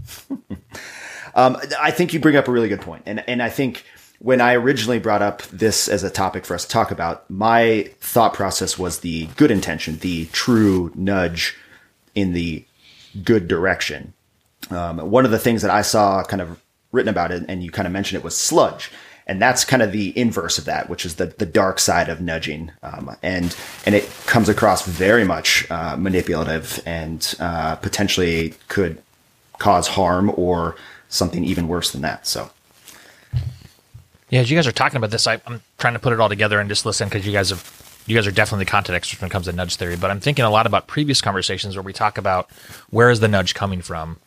um, 1.36 1.58
I 1.80 1.92
think 1.92 2.14
you 2.14 2.20
bring 2.20 2.36
up 2.36 2.48
a 2.48 2.52
really 2.52 2.70
good 2.70 2.82
point, 2.82 3.04
and 3.06 3.24
and 3.28 3.42
I 3.42 3.50
think 3.50 3.84
when 4.20 4.42
I 4.42 4.56
originally 4.56 5.00
brought 5.00 5.22
up 5.22 5.44
this 5.44 5.88
as 5.88 6.04
a 6.04 6.10
topic 6.10 6.46
for 6.46 6.56
us 6.56 6.64
to 6.64 6.70
talk 6.70 6.92
about, 6.92 7.30
my 7.30 7.92
thought 8.00 8.34
process 8.34 8.78
was 8.78 9.00
the 9.00 9.28
good 9.38 9.52
intention, 9.52 10.00
the 10.00 10.26
true 10.28 10.92
nudge 10.96 11.56
in 12.16 12.34
the 12.34 12.66
good 13.24 13.48
direction. 13.48 14.14
Um, 14.72 14.98
one 15.12 15.26
of 15.26 15.32
the 15.32 15.40
things 15.40 15.62
that 15.62 15.72
I 15.72 15.84
saw 15.84 16.24
kind 16.24 16.42
of 16.42 16.60
written 16.92 17.10
about 17.10 17.32
it, 17.32 17.44
and 17.48 17.64
you 17.64 17.70
kind 17.70 17.86
of 17.86 17.92
mentioned 17.92 18.20
it, 18.20 18.24
was 18.24 18.36
sludge. 18.36 18.92
And 19.28 19.42
that's 19.42 19.66
kind 19.66 19.84
of 19.84 19.92
the 19.92 20.18
inverse 20.18 20.58
of 20.58 20.66
that, 20.66 20.90
which 20.90 21.06
is 21.06 21.16
the, 21.16 21.28
the 21.28 21.46
dark 21.46 21.80
side 21.80 22.08
of 22.08 22.22
nudging. 22.22 22.72
Um, 22.82 23.16
and, 23.22 23.56
and 23.86 23.94
it 23.94 24.10
comes 24.26 24.48
across 24.48 24.86
very 24.86 25.26
much 25.26 25.70
uh, 25.70 25.98
manipulative 25.98 26.82
and 26.86 27.36
uh, 27.40 27.76
potentially 27.76 28.54
could 28.70 29.04
cause 29.58 29.88
harm 29.88 30.32
or 30.36 30.76
something 31.10 31.44
even 31.44 31.68
worse 31.68 31.92
than 31.92 32.02
that. 32.02 32.28
So. 32.28 32.50
Yeah, 34.30 34.42
as 34.42 34.52
you 34.52 34.58
guys 34.58 34.68
are 34.68 34.74
talking 34.74 34.98
about 34.98 35.12
this, 35.12 35.26
I, 35.26 35.42
am 35.46 35.62
trying 35.78 35.94
to 35.94 36.00
put 36.00 36.12
it 36.12 36.20
all 36.20 36.28
together 36.28 36.60
and 36.60 36.68
just 36.68 36.86
listen 36.86 37.08
because 37.08 37.26
you 37.26 37.32
guys 37.32 37.50
have, 37.50 38.04
you 38.08 38.16
guys 38.16 38.28
are 38.28 38.32
definitely 38.32 38.66
the 38.66 38.72
content 38.72 38.96
experts 38.96 39.22
when 39.22 39.30
it 39.30 39.32
comes 39.32 39.46
to 39.46 39.54
nudge 39.54 39.78
theory. 39.78 39.96
But 39.96 40.12
I'm 40.12 40.20
thinking 40.20 40.44
a 40.44 40.50
lot 40.50 40.68
about 40.68 40.88
previous 40.88 41.22
conversations 41.22 41.76
where 41.76 41.84
we 41.84 41.94
talk 41.94 42.18
about 42.18 42.50
where 42.90 43.10
is 43.10 43.22
the 43.22 43.30
nudge 43.30 43.54
coming 43.54 43.82
from, 43.82 44.20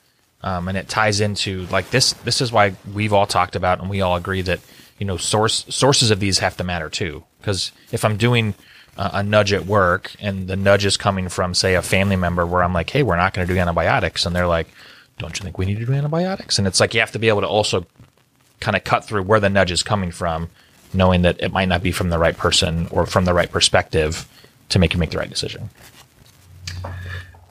um, 0.42 0.68
and 0.68 0.78
it 0.78 0.88
ties 0.88 1.20
into 1.20 1.66
like 1.66 1.90
this. 1.90 2.14
This 2.14 2.40
is 2.40 2.50
why 2.50 2.74
we've 2.94 3.12
all 3.12 3.26
talked 3.26 3.56
about 3.56 3.80
and 3.80 3.90
we 3.90 4.00
all 4.00 4.16
agree 4.16 4.40
that 4.42 4.60
you 4.98 5.04
know 5.04 5.18
source 5.18 5.66
sources 5.68 6.10
of 6.10 6.18
these 6.18 6.38
have 6.38 6.56
to 6.56 6.64
matter 6.64 6.88
too. 6.88 7.24
Because 7.38 7.70
if 7.92 8.02
I'm 8.02 8.16
doing 8.16 8.54
uh, 8.96 9.10
a 9.14 9.22
nudge 9.22 9.52
at 9.52 9.66
work 9.66 10.14
and 10.18 10.48
the 10.48 10.56
nudge 10.56 10.86
is 10.86 10.96
coming 10.96 11.28
from 11.28 11.52
say 11.52 11.74
a 11.74 11.82
family 11.82 12.16
member 12.16 12.46
where 12.46 12.62
I'm 12.62 12.72
like, 12.72 12.88
hey, 12.88 13.02
we're 13.02 13.16
not 13.16 13.34
going 13.34 13.46
to 13.46 13.52
do 13.52 13.58
antibiotics, 13.58 14.24
and 14.24 14.34
they're 14.34 14.46
like, 14.46 14.68
don't 15.20 15.38
you 15.38 15.44
think 15.44 15.58
we 15.58 15.66
need 15.66 15.78
to 15.78 15.86
do 15.86 15.92
antibiotics? 15.92 16.58
And 16.58 16.66
it's 16.66 16.80
like 16.80 16.94
you 16.94 17.00
have 17.00 17.12
to 17.12 17.18
be 17.18 17.28
able 17.28 17.42
to 17.42 17.46
also 17.46 17.86
kind 18.58 18.76
of 18.76 18.84
cut 18.84 19.04
through 19.04 19.22
where 19.22 19.40
the 19.40 19.50
nudge 19.50 19.70
is 19.70 19.82
coming 19.82 20.10
from, 20.10 20.50
knowing 20.92 21.22
that 21.22 21.40
it 21.40 21.52
might 21.52 21.68
not 21.68 21.82
be 21.82 21.92
from 21.92 22.10
the 22.10 22.18
right 22.18 22.36
person 22.36 22.88
or 22.90 23.06
from 23.06 23.24
the 23.24 23.34
right 23.34 23.50
perspective 23.50 24.26
to 24.70 24.78
make 24.78 24.94
you 24.94 24.98
make 24.98 25.10
the 25.10 25.18
right 25.18 25.30
decision. 25.30 25.70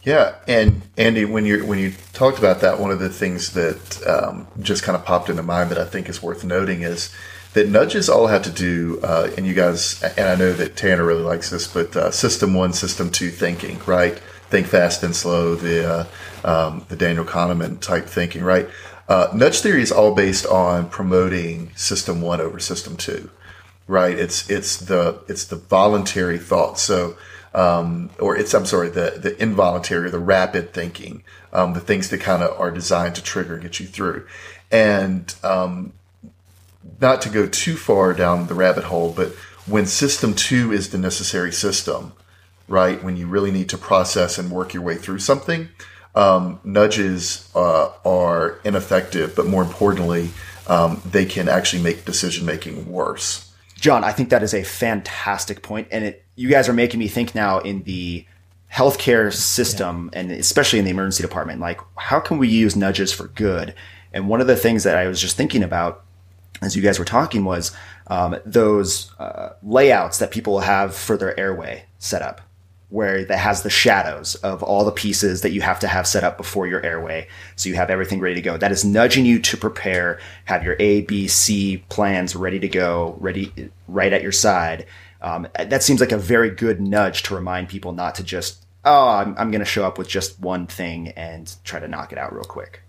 Yeah, 0.03 0.35
and 0.47 0.81
Andy, 0.97 1.25
when 1.25 1.45
you 1.45 1.65
when 1.65 1.77
you 1.77 1.93
talked 2.13 2.39
about 2.39 2.61
that, 2.61 2.79
one 2.79 2.89
of 2.89 2.99
the 2.99 3.09
things 3.09 3.53
that 3.53 4.07
um, 4.07 4.47
just 4.61 4.81
kind 4.81 4.95
of 4.95 5.05
popped 5.05 5.29
into 5.29 5.43
mind 5.43 5.69
that 5.71 5.77
I 5.77 5.85
think 5.85 6.09
is 6.09 6.23
worth 6.23 6.43
noting 6.43 6.81
is 6.81 7.13
that 7.53 7.67
nudges 7.67 8.09
all 8.09 8.27
have 8.27 8.43
to 8.43 8.51
do, 8.51 8.99
uh, 9.03 9.29
and 9.35 9.45
you 9.45 9.53
guys, 9.53 10.01
and 10.01 10.29
I 10.29 10.35
know 10.35 10.53
that 10.53 10.77
Tanner 10.77 11.03
really 11.03 11.23
likes 11.23 11.49
this, 11.49 11.67
but 11.67 11.95
uh, 11.95 12.11
system 12.11 12.53
one, 12.53 12.73
system 12.73 13.11
two 13.11 13.29
thinking, 13.29 13.79
right? 13.85 14.19
Think 14.49 14.67
fast 14.67 15.03
and 15.03 15.15
slow. 15.15 15.55
The 15.55 16.07
uh, 16.43 16.47
um, 16.47 16.85
the 16.89 16.95
Daniel 16.95 17.25
Kahneman 17.25 17.79
type 17.79 18.05
thinking, 18.05 18.43
right? 18.43 18.67
Uh, 19.07 19.27
nudge 19.33 19.61
theory 19.61 19.81
is 19.81 19.91
all 19.91 20.13
based 20.13 20.45
on 20.45 20.89
promoting 20.89 21.71
system 21.75 22.21
one 22.21 22.41
over 22.41 22.59
system 22.59 22.95
two, 22.95 23.29
right? 23.87 24.17
It's 24.17 24.49
it's 24.49 24.77
the 24.77 25.21
it's 25.27 25.45
the 25.45 25.55
voluntary 25.55 26.37
thought. 26.37 26.79
So, 26.79 27.17
um, 27.53 28.11
or 28.19 28.35
it's 28.35 28.53
I'm 28.53 28.65
sorry, 28.65 28.89
the 28.89 29.19
the 29.21 29.39
involuntary, 29.41 30.09
the 30.09 30.19
rapid 30.19 30.73
thinking, 30.73 31.23
um, 31.53 31.73
the 31.73 31.79
things 31.79 32.09
that 32.09 32.21
kind 32.21 32.43
of 32.43 32.59
are 32.59 32.71
designed 32.71 33.15
to 33.15 33.23
trigger 33.23 33.55
and 33.55 33.63
get 33.63 33.79
you 33.79 33.87
through, 33.87 34.27
and 34.71 35.33
um, 35.43 35.93
not 37.01 37.21
to 37.21 37.29
go 37.29 37.47
too 37.47 37.75
far 37.75 38.13
down 38.13 38.47
the 38.47 38.53
rabbit 38.53 38.85
hole, 38.85 39.11
but 39.11 39.29
when 39.65 39.85
system 39.85 40.33
two 40.33 40.71
is 40.71 40.89
the 40.89 40.97
necessary 40.97 41.51
system, 41.51 42.13
right? 42.69 43.03
When 43.03 43.17
you 43.17 43.27
really 43.27 43.51
need 43.51 43.69
to 43.69 43.77
process 43.77 44.37
and 44.37 44.51
work 44.51 44.73
your 44.73 44.83
way 44.83 44.95
through 44.95 45.19
something, 45.19 45.69
um, 46.15 46.59
nudges 46.63 47.49
uh, 47.55 47.91
are 48.05 48.59
ineffective, 48.63 49.35
but 49.35 49.45
more 49.45 49.63
importantly, 49.63 50.29
um, 50.67 51.01
they 51.05 51.25
can 51.25 51.49
actually 51.49 51.81
make 51.81 52.05
decision 52.05 52.45
making 52.45 52.91
worse. 52.91 53.51
John, 53.75 54.03
I 54.03 54.11
think 54.11 54.29
that 54.29 54.43
is 54.43 54.53
a 54.53 54.63
fantastic 54.63 55.61
point, 55.61 55.87
and 55.91 56.05
it, 56.05 56.25
you 56.35 56.49
guys 56.49 56.69
are 56.69 56.73
making 56.73 56.99
me 56.99 57.07
think 57.07 57.33
now 57.33 57.59
in 57.59 57.83
the 57.83 58.25
healthcare 58.71 59.33
system, 59.33 60.09
yeah. 60.13 60.19
and 60.19 60.31
especially 60.31 60.79
in 60.79 60.85
the 60.85 60.91
emergency 60.91 61.23
department. 61.23 61.59
Like, 61.59 61.79
how 61.95 62.19
can 62.19 62.37
we 62.37 62.47
use 62.47 62.75
nudges 62.75 63.11
for 63.11 63.27
good? 63.29 63.73
And 64.13 64.27
one 64.27 64.41
of 64.41 64.47
the 64.47 64.55
things 64.55 64.83
that 64.83 64.97
I 64.97 65.07
was 65.07 65.21
just 65.21 65.37
thinking 65.37 65.63
about 65.63 66.03
as 66.61 66.75
you 66.75 66.81
guys 66.81 66.99
were 66.99 67.05
talking 67.05 67.45
was 67.45 67.71
um, 68.07 68.35
those 68.45 69.13
uh, 69.17 69.53
layouts 69.63 70.19
that 70.19 70.31
people 70.31 70.59
have 70.59 70.93
for 70.93 71.15
their 71.15 71.39
airway 71.39 71.85
set 71.99 72.21
up 72.21 72.41
where 72.89 73.23
that 73.23 73.37
has 73.37 73.61
the 73.61 73.69
shadows 73.69 74.35
of 74.35 74.63
all 74.63 74.83
the 74.83 74.91
pieces 74.91 75.41
that 75.41 75.51
you 75.51 75.61
have 75.61 75.79
to 75.79 75.87
have 75.87 76.07
set 76.07 76.23
up 76.23 76.37
before 76.37 76.65
your 76.65 76.83
airway. 76.83 77.27
So 77.55 77.69
you 77.69 77.75
have 77.75 77.91
everything 77.91 78.19
ready 78.19 78.35
to 78.35 78.41
go. 78.41 78.57
That 78.57 78.71
is 78.71 78.83
nudging 78.83 79.25
you 79.25 79.39
to 79.39 79.57
prepare, 79.57 80.19
have 80.45 80.63
your 80.63 80.75
A, 80.79 81.01
B, 81.01 81.27
C 81.27 81.83
plans 81.89 82.35
ready 82.35 82.59
to 82.59 82.67
go, 82.67 83.15
ready 83.19 83.71
right 83.87 84.11
at 84.11 84.23
your 84.23 84.31
side. 84.31 84.87
Um, 85.21 85.47
that 85.53 85.83
seems 85.83 85.99
like 85.99 86.11
a 86.11 86.17
very 86.17 86.49
good 86.49 86.81
nudge 86.81 87.23
to 87.23 87.35
remind 87.35 87.69
people 87.69 87.91
not 87.91 88.15
to 88.15 88.23
just, 88.23 88.65
oh, 88.85 89.09
I'm, 89.09 89.35
I'm 89.37 89.51
going 89.51 89.59
to 89.59 89.65
show 89.65 89.85
up 89.85 89.97
with 89.97 90.07
just 90.07 90.39
one 90.39 90.65
thing 90.65 91.09
and 91.09 91.53
try 91.63 91.79
to 91.79 91.87
knock 91.87 92.11
it 92.11 92.17
out 92.17 92.33
real 92.33 92.43
quick. 92.43 92.81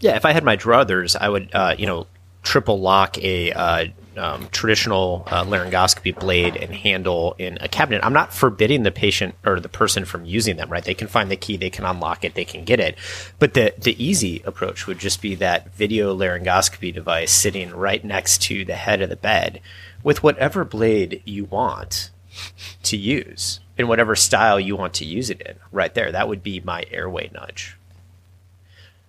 Yeah, 0.00 0.16
if 0.16 0.26
I 0.26 0.32
had 0.32 0.44
my 0.44 0.56
druthers, 0.56 1.16
I 1.18 1.28
would, 1.28 1.54
uh, 1.54 1.74
you 1.78 1.86
know, 1.86 2.06
triple 2.42 2.80
lock 2.80 3.16
a 3.18 3.52
uh, 3.52 3.86
um, 4.16 4.48
traditional 4.50 5.24
uh, 5.26 5.44
laryngoscopy 5.44 6.18
blade 6.18 6.56
and 6.56 6.74
handle 6.74 7.34
in 7.38 7.58
a 7.60 7.68
cabinet, 7.68 8.04
I'm 8.04 8.12
not 8.12 8.32
forbidding 8.32 8.82
the 8.82 8.90
patient 8.90 9.34
or 9.44 9.60
the 9.60 9.68
person 9.68 10.04
from 10.04 10.24
using 10.24 10.56
them. 10.56 10.70
Right? 10.70 10.84
They 10.84 10.94
can 10.94 11.08
find 11.08 11.30
the 11.30 11.36
key, 11.36 11.56
they 11.56 11.70
can 11.70 11.84
unlock 11.84 12.24
it, 12.24 12.34
they 12.34 12.44
can 12.44 12.64
get 12.64 12.80
it. 12.80 12.96
But 13.38 13.54
the 13.54 13.74
the 13.78 14.02
easy 14.02 14.42
approach 14.44 14.86
would 14.86 14.98
just 14.98 15.22
be 15.22 15.34
that 15.36 15.74
video 15.74 16.16
laryngoscopy 16.16 16.92
device 16.94 17.32
sitting 17.32 17.70
right 17.70 18.04
next 18.04 18.42
to 18.42 18.64
the 18.64 18.76
head 18.76 19.02
of 19.02 19.08
the 19.08 19.16
bed 19.16 19.60
with 20.02 20.22
whatever 20.22 20.64
blade 20.64 21.22
you 21.24 21.44
want 21.44 22.10
to 22.82 22.96
use 22.96 23.60
in 23.76 23.88
whatever 23.88 24.14
style 24.14 24.60
you 24.60 24.76
want 24.76 24.94
to 24.94 25.04
use 25.04 25.30
it 25.30 25.40
in. 25.40 25.56
Right 25.72 25.94
there, 25.94 26.12
that 26.12 26.28
would 26.28 26.42
be 26.42 26.60
my 26.60 26.84
airway 26.90 27.30
nudge. 27.32 27.76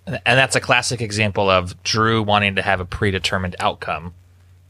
And 0.07 0.37
that's 0.37 0.55
a 0.55 0.61
classic 0.61 1.01
example 1.01 1.49
of 1.49 1.81
Drew 1.83 2.21
wanting 2.21 2.55
to 2.55 2.61
have 2.61 2.79
a 2.79 2.85
predetermined 2.85 3.55
outcome 3.59 4.13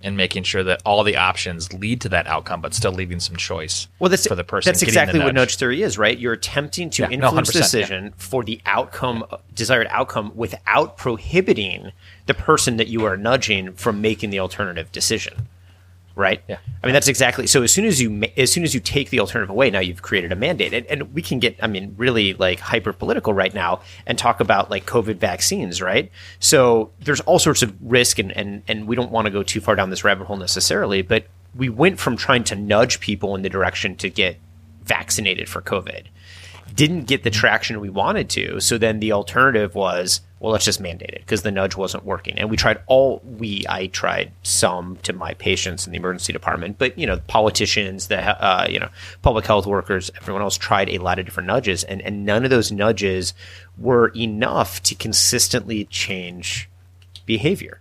and 0.01 0.15
making 0.15 0.43
sure 0.43 0.63
that 0.63 0.81
all 0.85 1.03
the 1.03 1.15
options 1.17 1.73
lead 1.73 2.01
to 2.01 2.09
that 2.09 2.27
outcome, 2.27 2.61
but 2.61 2.73
still 2.73 2.91
leaving 2.91 3.19
some 3.19 3.35
choice 3.35 3.87
well, 3.99 4.09
that's, 4.09 4.27
for 4.27 4.35
the 4.35 4.43
person. 4.43 4.71
That's 4.71 4.83
exactly 4.83 5.19
what 5.19 5.33
nudge 5.33 5.55
theory 5.55 5.81
is, 5.81 5.97
right? 5.97 6.17
You're 6.17 6.33
attempting 6.33 6.89
to 6.91 7.03
Yeah, 7.03 7.09
influence 7.09 7.49
100%, 7.49 7.53
the 7.53 7.59
decision 7.59 8.13
for 8.17 8.43
the 8.43 8.61
outcome, 8.65 9.25
desired 9.53 9.87
outcome, 9.89 10.31
without 10.35 10.97
prohibiting 10.97 11.91
the 12.25 12.33
person 12.33 12.77
that 12.77 12.87
you 12.87 13.05
are 13.05 13.17
nudging 13.17 13.73
from 13.73 14.01
making 14.01 14.29
the 14.29 14.39
alternative 14.39 14.91
decision. 14.91 15.47
Right. 16.15 16.41
Yeah. 16.47 16.59
I 16.81 16.87
mean, 16.87 16.93
that's 16.93 17.09
exactly. 17.09 17.45
So 17.45 17.61
as 17.61 17.73
soon 17.73 17.83
as 17.83 18.01
you 18.01 18.23
as 18.37 18.49
soon 18.49 18.63
as 18.63 18.73
you 18.73 18.79
take 18.79 19.09
the 19.09 19.19
alternative 19.19 19.49
away, 19.49 19.69
now 19.69 19.79
you've 19.79 20.01
created 20.01 20.31
a 20.31 20.35
mandate, 20.35 20.73
and, 20.73 20.85
and 20.85 21.13
we 21.13 21.21
can 21.21 21.39
get, 21.39 21.57
I 21.61 21.67
mean, 21.67 21.93
really 21.97 22.33
like 22.35 22.61
hyper 22.61 22.93
political 22.93 23.33
right 23.33 23.53
now 23.53 23.81
and 24.05 24.17
talk 24.17 24.39
about 24.39 24.71
like 24.71 24.85
COVID 24.85 25.17
vaccines, 25.17 25.81
right? 25.81 26.09
So 26.39 26.91
there's 27.01 27.19
all 27.21 27.37
sorts 27.37 27.63
of 27.63 27.75
risk, 27.81 28.17
and 28.17 28.31
and 28.31 28.63
and 28.69 28.87
we 28.87 28.95
don't 28.95 29.11
want 29.11 29.25
to 29.25 29.31
go 29.31 29.43
too 29.43 29.59
far 29.59 29.75
down 29.75 29.89
this 29.89 30.05
rabbit 30.05 30.27
hole 30.27 30.37
necessarily, 30.37 31.01
but 31.01 31.25
we 31.53 31.67
went 31.67 31.99
from 31.99 32.15
trying 32.15 32.45
to 32.45 32.55
nudge 32.55 33.01
people 33.01 33.35
in 33.35 33.41
the 33.41 33.49
direction 33.49 33.95
to 33.97 34.09
get 34.09 34.37
vaccinated 34.83 35.49
for 35.49 35.61
COVID. 35.61 36.05
Didn't 36.75 37.05
get 37.05 37.23
the 37.23 37.29
traction 37.29 37.79
we 37.79 37.89
wanted 37.89 38.29
to. 38.31 38.59
So 38.59 38.77
then 38.77 38.99
the 38.99 39.13
alternative 39.13 39.75
was, 39.75 40.21
well, 40.39 40.51
let's 40.51 40.65
just 40.65 40.81
mandate 40.81 41.09
it 41.09 41.19
because 41.19 41.41
the 41.41 41.51
nudge 41.51 41.75
wasn't 41.75 42.03
working. 42.05 42.37
And 42.37 42.49
we 42.49 42.57
tried 42.57 42.79
all 42.87 43.21
we 43.23 43.65
I 43.69 43.87
tried 43.87 44.31
some 44.43 44.97
to 45.03 45.13
my 45.13 45.33
patients 45.35 45.87
in 45.87 45.93
the 45.93 45.97
emergency 45.97 46.33
department, 46.33 46.77
but 46.77 46.97
you 46.99 47.07
know, 47.07 47.17
politicians, 47.27 48.07
the 48.07 48.19
uh, 48.19 48.67
you 48.69 48.79
know, 48.79 48.89
public 49.21 49.45
health 49.45 49.65
workers, 49.65 50.11
everyone 50.21 50.41
else 50.41 50.57
tried 50.57 50.89
a 50.89 50.97
lot 50.97 51.17
of 51.17 51.25
different 51.25 51.47
nudges, 51.47 51.83
and 51.85 52.01
and 52.01 52.25
none 52.25 52.43
of 52.43 52.49
those 52.49 52.71
nudges 52.71 53.33
were 53.77 54.09
enough 54.09 54.83
to 54.83 54.95
consistently 54.95 55.85
change 55.85 56.69
behavior. 57.25 57.79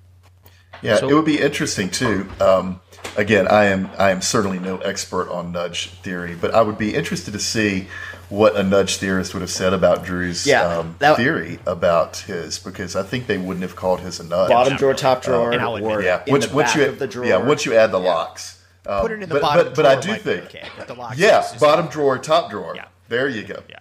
Yeah, 0.83 0.97
So- 0.97 1.09
it 1.09 1.15
would 1.15 1.25
be 1.25 1.41
interesting 1.41 1.91
too. 1.91 2.29
Um, 2.41 2.81
again, 3.17 3.47
I 3.49 3.65
am 3.67 3.91
I 3.99 4.11
am 4.11 4.21
certainly 4.23 4.59
no 4.59 4.79
expert 4.79 5.31
on 5.31 5.53
nudge 5.53 5.91
theory, 6.03 6.35
but 6.35 6.55
I 6.55 6.63
would 6.63 6.79
be 6.79 6.95
interested 6.95 7.33
to 7.33 7.39
see 7.41 7.89
what 8.31 8.57
a 8.57 8.63
nudge 8.63 8.97
theorist 8.97 9.35
would 9.35 9.41
have 9.43 9.51
said 9.51 9.73
about 9.73 10.05
Drew's 10.05 10.47
Yeah, 10.47 10.63
um, 10.79 10.97
that- 10.99 11.17
theory 11.17 11.59
about 11.67 12.17
his, 12.19 12.59
because 12.59 12.97
I 12.97 13.03
think 13.03 13.27
they 13.27 13.39
wouldn't 13.39 13.63
have 13.63 13.77
called 13.77 14.01
his 14.01 14.19
a 14.19 14.25
nudge. 14.25 14.49
Bottom 14.49 14.77
drawer, 14.77 14.95
top 14.95 15.23
drawer, 15.23 15.53
And 15.53 15.61
I'll 15.61 15.75
or 15.75 15.99
admit 16.01 16.05
yeah, 16.07 16.23
in 16.27 16.33
once, 16.33 16.47
the 16.47 16.55
once 16.57 16.69
back 16.73 16.77
you 16.77 16.87
of 16.87 16.99
the 16.99 17.07
drawer. 17.07 17.27
yeah 17.27 17.37
once 17.37 17.65
you 17.67 17.75
add 17.75 17.93
the 17.93 18.01
locks. 18.01 18.63
Um, 18.87 19.01
Put 19.03 19.13
it 19.13 19.15
in 19.23 19.29
the 19.29 19.35
but, 19.37 19.43
bottom 19.43 19.67
but, 19.67 19.75
but 19.77 19.87
I 19.87 20.01
do 20.01 20.09
might 20.09 20.23
think 20.23 20.45
okay, 20.47 20.69
but 20.77 20.87
the 20.89 20.95
lock 20.95 21.15
yeah, 21.17 21.41
is 21.41 21.51
just- 21.51 21.61
bottom 21.61 21.87
drawer, 21.89 22.19
top 22.19 22.51
drawer. 22.51 22.73
Yeah. 22.75 22.87
There 23.09 23.29
you 23.29 23.43
go. 23.45 23.63
Yeah. 23.69 23.81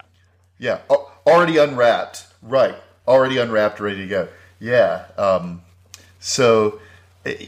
Yeah, 0.60 0.78
al- 0.90 1.12
already 1.26 1.58
unwrapped. 1.58 2.26
Right, 2.42 2.76
already 3.08 3.38
unwrapped, 3.38 3.80
ready 3.80 3.98
to 4.00 4.08
go. 4.08 4.28
Yeah. 4.60 5.06
Um, 5.18 5.62
so, 6.20 6.80
i- 6.80 6.80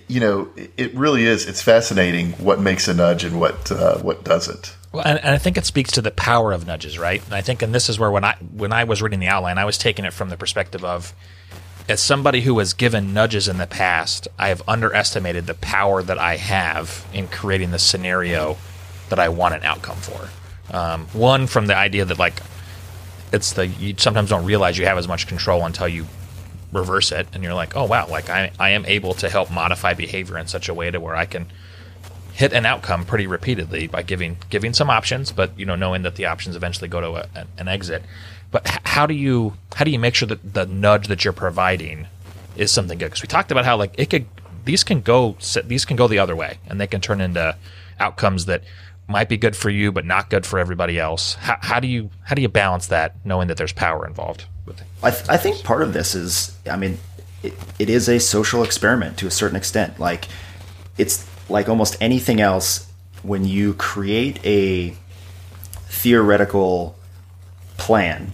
you 0.08 0.20
know, 0.20 0.50
it- 0.78 0.96
really 0.96 1.26
is. 1.26 1.48
It's 1.48 1.62
fascinating 1.62 2.32
what 2.34 2.60
makes 2.60 2.88
a 2.88 2.94
nudge 2.94 3.24
and 3.24 3.40
what 3.40 3.72
uh, 3.72 3.98
what 4.00 4.24
doesn't. 4.24 4.76
Well, 4.92 5.04
and, 5.06 5.20
and 5.20 5.30
I 5.36 5.38
think 5.38 5.58
it 5.58 5.66
speaks 5.66 5.92
to 5.94 6.02
the 6.02 6.12
power 6.12 6.54
of 6.54 6.66
nudges, 6.66 6.98
right? 6.98 7.24
And 7.26 7.34
I 7.34 7.42
think, 7.42 7.62
and 7.62 7.76
this 7.76 7.90
is 7.90 8.00
where 8.00 8.10
when 8.10 8.24
I 8.24 8.36
when 8.56 8.72
I 8.72 8.86
was 8.86 9.02
reading 9.02 9.20
the 9.20 9.28
outline, 9.28 9.58
I 9.58 9.66
was 9.66 9.78
taking 9.78 10.06
it 10.06 10.14
from 10.14 10.30
the 10.30 10.38
perspective 10.38 10.86
of, 10.86 11.14
as 11.90 12.02
somebody 12.02 12.42
who 12.42 12.56
was 12.56 12.74
given 12.74 13.14
nudges 13.14 13.48
in 13.48 13.58
the 13.58 13.68
past, 13.68 14.28
I 14.40 14.48
have 14.48 14.62
underestimated 14.68 15.48
the 15.48 15.54
power 15.54 16.02
that 16.02 16.18
I 16.18 16.38
have 16.38 17.06
in 17.14 17.28
creating 17.28 17.72
the 17.72 17.80
scenario 17.80 18.58
that 19.10 19.20
I 19.20 19.30
want 19.30 19.56
an 19.56 19.64
outcome 19.64 19.98
for. 19.98 20.30
Um, 20.76 21.08
one 21.08 21.46
from 21.48 21.68
the 21.68 21.76
idea 21.76 22.06
that 22.06 22.18
like 22.18 22.42
it's 23.34 23.54
the 23.54 23.68
you 23.68 23.96
sometimes 23.98 24.30
don't 24.30 24.46
realize 24.46 24.78
you 24.78 24.86
have 24.86 24.98
as 24.98 25.08
much 25.08 25.28
control 25.28 25.66
until 25.66 25.88
you 25.88 26.08
reverse 26.76 27.12
it, 27.12 27.28
and 27.34 27.44
you're 27.44 27.54
like, 27.54 27.76
oh 27.76 27.86
wow, 27.86 28.08
like 28.08 28.30
I 28.30 28.52
I 28.60 28.72
am 28.72 28.86
able 28.86 29.14
to 29.16 29.30
help 29.30 29.52
modify 29.52 29.94
behavior 29.94 30.38
in 30.38 30.48
such 30.48 30.70
a 30.70 30.74
way 30.74 30.92
to 30.92 31.00
where 31.00 31.16
I 31.16 31.26
can 31.26 31.48
hit 32.36 32.52
an 32.52 32.66
outcome 32.66 33.06
pretty 33.06 33.26
repeatedly 33.26 33.88
by 33.88 34.02
giving 34.02 34.38
giving 34.50 34.74
some 34.74 34.90
options, 34.90 35.32
but 35.32 35.58
you 35.58 35.66
know 35.66 35.76
knowing 35.76 36.04
that 36.04 36.16
the 36.16 36.26
options 36.26 36.56
eventually 36.56 36.88
go 36.88 37.02
to 37.02 37.12
a, 37.16 37.48
an, 37.58 37.68
exit. 37.68 38.04
But 38.52 38.68
how 38.84 39.06
do 39.06 39.14
you 39.14 39.54
how 39.76 39.86
do 39.86 39.92
you 39.92 40.00
make 40.00 40.16
sure 40.16 40.28
that 40.28 40.54
the 40.54 40.66
nudge 40.66 41.08
that 41.08 41.24
you're 41.24 41.34
providing 41.34 42.08
is 42.56 42.72
something 42.72 42.98
good? 42.98 43.06
Because 43.06 43.22
we 43.22 43.28
talked 43.28 43.52
about 43.52 43.66
how 43.66 43.78
like 43.78 43.94
it 43.98 44.10
could 44.10 44.28
these 44.66 44.84
can 44.84 45.02
go 45.02 45.38
these 45.64 45.86
can 45.86 45.96
go 45.96 46.08
the 46.08 46.20
other 46.20 46.36
way, 46.36 46.60
and 46.68 46.80
they 46.80 46.88
can 46.88 47.00
turn 47.02 47.22
into 47.22 47.56
outcomes 48.00 48.46
that 48.46 48.64
might 49.08 49.30
be 49.30 49.38
good 49.38 49.56
for 49.56 49.70
you 49.70 49.92
but 49.92 50.06
not 50.06 50.30
good 50.30 50.46
for 50.46 50.60
everybody 50.60 51.00
else. 51.00 51.36
How, 51.36 51.58
how 51.62 51.80
do 51.80 51.88
you 51.88 52.10
how 52.24 52.36
do 52.36 52.42
you 52.42 52.50
balance 52.50 52.88
that, 52.88 53.16
knowing 53.26 53.48
that 53.48 53.58
there's 53.58 53.74
power 53.74 54.06
involved? 54.06 54.46
I, 55.04 55.12
th- 55.12 55.30
I 55.30 55.38
think 55.38 55.64
part 55.64 55.84
of 55.84 55.94
this 55.94 56.16
is, 56.16 56.58
I 56.70 56.78
mean, 56.78 56.98
it, 57.44 57.54
it 57.78 57.90
is 57.90 58.10
a 58.10 58.20
social 58.20 58.64
experiment 58.64 59.18
to 59.20 59.28
a 59.28 59.32
certain 59.32 59.56
extent. 59.56 60.00
Like, 60.00 60.28
it's 60.98 61.28
like 61.50 61.70
almost 61.70 61.96
anything 62.02 62.42
else 62.42 62.92
when 63.22 63.46
you 63.46 63.74
create 63.76 64.44
a 64.46 64.96
theoretical 65.88 66.96
plan, 67.78 68.34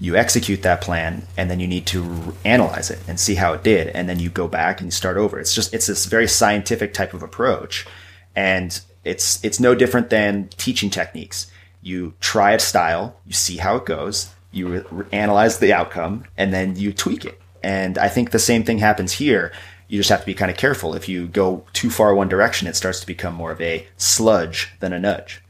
you 0.00 0.16
execute 0.16 0.62
that 0.62 0.80
plan, 0.80 1.26
and 1.36 1.50
then 1.50 1.60
you 1.60 1.68
need 1.68 1.86
to 1.86 2.34
analyze 2.44 2.90
it 2.90 3.00
and 3.06 3.20
see 3.20 3.34
how 3.34 3.52
it 3.52 3.62
did, 3.62 3.88
and 3.88 4.08
then 4.08 4.18
you 4.18 4.30
go 4.30 4.48
back 4.48 4.80
and 4.80 4.86
you 4.88 4.90
start 4.90 5.16
over. 5.16 5.38
It's 5.38 5.54
just 5.54 5.74
it's 5.74 5.86
this 5.86 6.06
very 6.06 6.26
scientific 6.26 6.94
type 6.94 7.14
of 7.14 7.22
approach, 7.22 7.86
and 8.34 8.80
it's 9.04 9.42
it's 9.44 9.60
no 9.60 9.74
different 9.74 10.10
than 10.10 10.48
teaching 10.56 10.90
techniques. 10.90 11.50
You 11.82 12.14
try 12.20 12.52
a 12.52 12.58
style, 12.58 13.16
you 13.26 13.32
see 13.32 13.56
how 13.56 13.76
it 13.76 13.86
goes, 13.86 14.32
you 14.52 14.68
re- 14.68 14.84
re- 14.90 15.06
analyze 15.12 15.58
the 15.58 15.72
outcome, 15.72 16.24
and 16.36 16.52
then 16.52 16.76
you 16.76 16.92
tweak 16.92 17.24
it. 17.24 17.40
And 17.62 17.98
I 17.98 18.08
think 18.08 18.30
the 18.30 18.38
same 18.38 18.64
thing 18.64 18.78
happens 18.78 19.12
here. 19.12 19.52
You 19.88 19.98
just 19.98 20.10
have 20.10 20.20
to 20.20 20.26
be 20.26 20.34
kind 20.34 20.50
of 20.50 20.56
careful. 20.56 20.94
If 20.94 21.08
you 21.08 21.26
go 21.26 21.64
too 21.72 21.90
far 21.90 22.14
one 22.14 22.28
direction, 22.28 22.68
it 22.68 22.76
starts 22.76 23.00
to 23.00 23.06
become 23.06 23.34
more 23.34 23.50
of 23.50 23.60
a 23.60 23.86
sludge 23.96 24.70
than 24.80 24.92
a 24.92 24.98
nudge. 24.98 25.42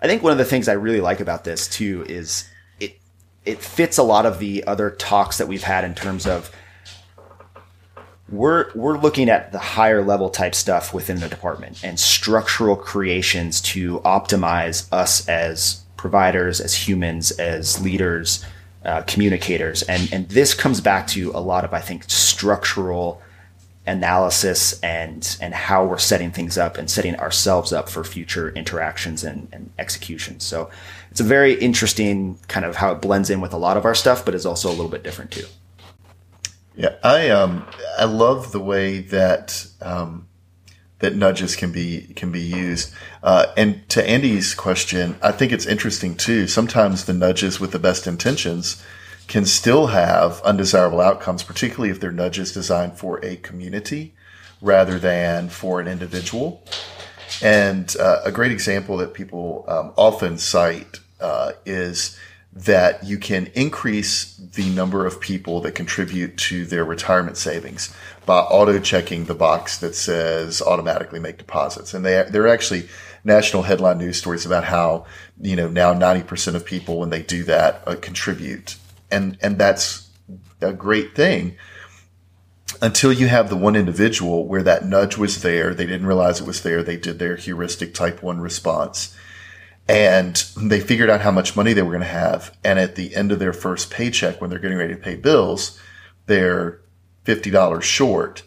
I 0.00 0.06
think 0.06 0.22
one 0.22 0.32
of 0.32 0.38
the 0.38 0.44
things 0.44 0.68
I 0.68 0.74
really 0.74 1.00
like 1.00 1.20
about 1.20 1.44
this 1.44 1.66
too 1.66 2.04
is 2.08 2.48
it 2.78 2.98
it 3.44 3.60
fits 3.60 3.98
a 3.98 4.02
lot 4.02 4.26
of 4.26 4.38
the 4.38 4.64
other 4.64 4.90
talks 4.90 5.38
that 5.38 5.48
we've 5.48 5.62
had 5.62 5.84
in 5.84 5.94
terms 5.94 6.26
of 6.26 6.52
we're 8.30 8.70
we're 8.74 8.98
looking 8.98 9.28
at 9.30 9.52
the 9.52 9.58
higher 9.58 10.04
level 10.04 10.28
type 10.28 10.54
stuff 10.54 10.92
within 10.92 11.20
the 11.20 11.28
department 11.28 11.82
and 11.82 11.98
structural 11.98 12.76
creations 12.76 13.60
to 13.60 14.00
optimize 14.00 14.86
us 14.92 15.26
as 15.28 15.82
providers, 15.96 16.60
as 16.60 16.74
humans, 16.74 17.30
as 17.32 17.82
leaders, 17.82 18.44
uh, 18.84 19.02
communicators, 19.02 19.82
and 19.82 20.12
and 20.12 20.28
this 20.28 20.54
comes 20.54 20.80
back 20.80 21.06
to 21.08 21.30
a 21.30 21.40
lot 21.40 21.64
of 21.64 21.72
I 21.72 21.80
think 21.80 22.04
structural 22.08 23.22
analysis 23.86 24.78
and 24.80 25.38
and 25.40 25.54
how 25.54 25.86
we're 25.86 25.96
setting 25.96 26.30
things 26.30 26.58
up 26.58 26.76
and 26.76 26.90
setting 26.90 27.16
ourselves 27.16 27.72
up 27.72 27.88
for 27.88 28.04
future 28.04 28.50
interactions 28.50 29.24
and, 29.24 29.48
and 29.50 29.70
executions. 29.78 30.44
So 30.44 30.70
it's 31.10 31.20
a 31.20 31.24
very 31.24 31.54
interesting 31.54 32.38
kind 32.48 32.66
of 32.66 32.76
how 32.76 32.92
it 32.92 33.00
blends 33.00 33.30
in 33.30 33.40
with 33.40 33.54
a 33.54 33.56
lot 33.56 33.78
of 33.78 33.86
our 33.86 33.94
stuff, 33.94 34.26
but 34.26 34.34
is 34.34 34.44
also 34.44 34.68
a 34.68 34.76
little 34.76 34.90
bit 34.90 35.02
different 35.02 35.30
too. 35.30 35.46
Yeah, 36.78 36.94
I 37.02 37.28
um 37.30 37.66
I 37.98 38.04
love 38.04 38.52
the 38.52 38.60
way 38.60 39.00
that 39.00 39.66
um, 39.82 40.28
that 41.00 41.16
nudges 41.16 41.56
can 41.56 41.72
be 41.72 42.12
can 42.14 42.30
be 42.30 42.40
used. 42.40 42.94
Uh, 43.20 43.46
and 43.56 43.88
to 43.88 44.08
Andy's 44.08 44.54
question, 44.54 45.16
I 45.20 45.32
think 45.32 45.50
it's 45.50 45.66
interesting 45.66 46.14
too. 46.14 46.46
Sometimes 46.46 47.04
the 47.04 47.12
nudges 47.12 47.58
with 47.58 47.72
the 47.72 47.80
best 47.80 48.06
intentions 48.06 48.80
can 49.26 49.44
still 49.44 49.88
have 49.88 50.40
undesirable 50.42 51.00
outcomes, 51.00 51.42
particularly 51.42 51.90
if 51.90 51.98
they're 51.98 52.12
nudges 52.12 52.52
designed 52.52 52.96
for 52.96 53.18
a 53.24 53.34
community 53.36 54.14
rather 54.62 55.00
than 55.00 55.48
for 55.48 55.80
an 55.80 55.88
individual. 55.88 56.62
And 57.42 57.94
uh, 57.98 58.20
a 58.24 58.30
great 58.30 58.52
example 58.52 58.96
that 58.98 59.14
people 59.14 59.64
um, 59.66 59.92
often 59.96 60.38
cite 60.38 61.00
uh, 61.20 61.52
is 61.66 62.16
that 62.64 63.04
you 63.04 63.18
can 63.18 63.46
increase 63.54 64.34
the 64.36 64.68
number 64.70 65.06
of 65.06 65.20
people 65.20 65.60
that 65.60 65.72
contribute 65.72 66.36
to 66.36 66.64
their 66.64 66.84
retirement 66.84 67.36
savings 67.36 67.94
by 68.26 68.38
auto 68.40 68.80
checking 68.80 69.26
the 69.26 69.34
box 69.34 69.78
that 69.78 69.94
says 69.94 70.60
automatically 70.60 71.20
make 71.20 71.38
deposits. 71.38 71.94
And 71.94 72.04
they, 72.04 72.24
there 72.28 72.42
are 72.42 72.48
actually 72.48 72.88
national 73.22 73.62
headline 73.62 73.98
news 73.98 74.16
stories 74.16 74.44
about 74.44 74.64
how, 74.64 75.06
you 75.40 75.54
know, 75.54 75.68
now 75.68 75.94
90% 75.94 76.54
of 76.54 76.64
people, 76.64 76.98
when 76.98 77.10
they 77.10 77.22
do 77.22 77.44
that, 77.44 77.82
uh, 77.86 77.94
contribute. 77.94 78.76
And, 79.10 79.38
and 79.40 79.56
that's 79.56 80.10
a 80.60 80.72
great 80.72 81.14
thing. 81.14 81.56
until 82.80 83.12
you 83.12 83.28
have 83.28 83.48
the 83.48 83.56
one 83.56 83.76
individual 83.76 84.46
where 84.46 84.62
that 84.62 84.84
nudge 84.84 85.16
was 85.16 85.42
there, 85.42 85.74
they 85.74 85.86
didn't 85.86 86.06
realize 86.06 86.40
it 86.40 86.46
was 86.46 86.62
there, 86.62 86.82
they 86.82 86.96
did 86.96 87.18
their 87.18 87.36
heuristic 87.36 87.94
type 87.94 88.22
one 88.22 88.40
response, 88.40 89.16
and 89.88 90.36
they 90.60 90.80
figured 90.80 91.08
out 91.08 91.22
how 91.22 91.30
much 91.30 91.56
money 91.56 91.72
they 91.72 91.82
were 91.82 91.92
going 91.92 92.00
to 92.00 92.06
have. 92.06 92.54
And 92.62 92.78
at 92.78 92.94
the 92.94 93.16
end 93.16 93.32
of 93.32 93.38
their 93.38 93.54
first 93.54 93.90
paycheck, 93.90 94.40
when 94.40 94.50
they're 94.50 94.58
getting 94.58 94.76
ready 94.76 94.94
to 94.94 95.00
pay 95.00 95.16
bills, 95.16 95.80
they're 96.26 96.80
$50 97.24 97.82
short 97.82 98.42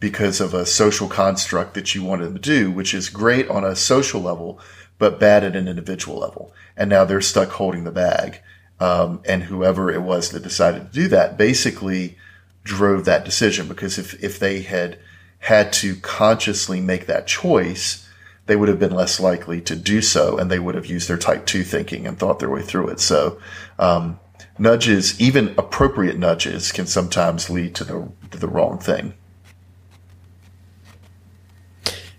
because 0.00 0.40
of 0.40 0.52
a 0.52 0.66
social 0.66 1.06
construct 1.06 1.74
that 1.74 1.94
you 1.94 2.02
wanted 2.02 2.24
them 2.24 2.34
to 2.34 2.40
do, 2.40 2.70
which 2.70 2.94
is 2.94 3.08
great 3.08 3.48
on 3.48 3.64
a 3.64 3.76
social 3.76 4.20
level, 4.20 4.58
but 4.98 5.20
bad 5.20 5.44
at 5.44 5.54
an 5.54 5.68
individual 5.68 6.18
level. 6.18 6.52
And 6.76 6.90
now 6.90 7.04
they're 7.04 7.20
stuck 7.20 7.50
holding 7.50 7.84
the 7.84 7.92
bag. 7.92 8.40
Um, 8.80 9.20
and 9.26 9.44
whoever 9.44 9.90
it 9.90 10.02
was 10.02 10.30
that 10.30 10.42
decided 10.42 10.86
to 10.86 11.00
do 11.00 11.06
that 11.08 11.36
basically 11.36 12.16
drove 12.64 13.04
that 13.04 13.24
decision 13.24 13.68
because 13.68 13.98
if, 13.98 14.22
if 14.22 14.38
they 14.38 14.62
had 14.62 14.98
had 15.40 15.72
to 15.72 15.96
consciously 15.96 16.80
make 16.80 17.06
that 17.06 17.26
choice, 17.26 18.06
they 18.50 18.56
would 18.56 18.68
have 18.68 18.80
been 18.80 18.90
less 18.90 19.20
likely 19.20 19.60
to 19.60 19.76
do 19.76 20.02
so 20.02 20.36
and 20.36 20.50
they 20.50 20.58
would 20.58 20.74
have 20.74 20.86
used 20.86 21.08
their 21.08 21.16
type 21.16 21.46
two 21.46 21.62
thinking 21.62 22.04
and 22.04 22.18
thought 22.18 22.40
their 22.40 22.50
way 22.50 22.60
through 22.62 22.88
it. 22.88 22.98
So, 22.98 23.38
um, 23.78 24.18
nudges, 24.58 25.20
even 25.20 25.54
appropriate 25.56 26.18
nudges 26.18 26.72
can 26.72 26.86
sometimes 26.86 27.48
lead 27.48 27.76
to 27.76 27.84
the, 27.84 28.12
to 28.32 28.38
the 28.38 28.48
wrong 28.48 28.80
thing. 28.80 29.14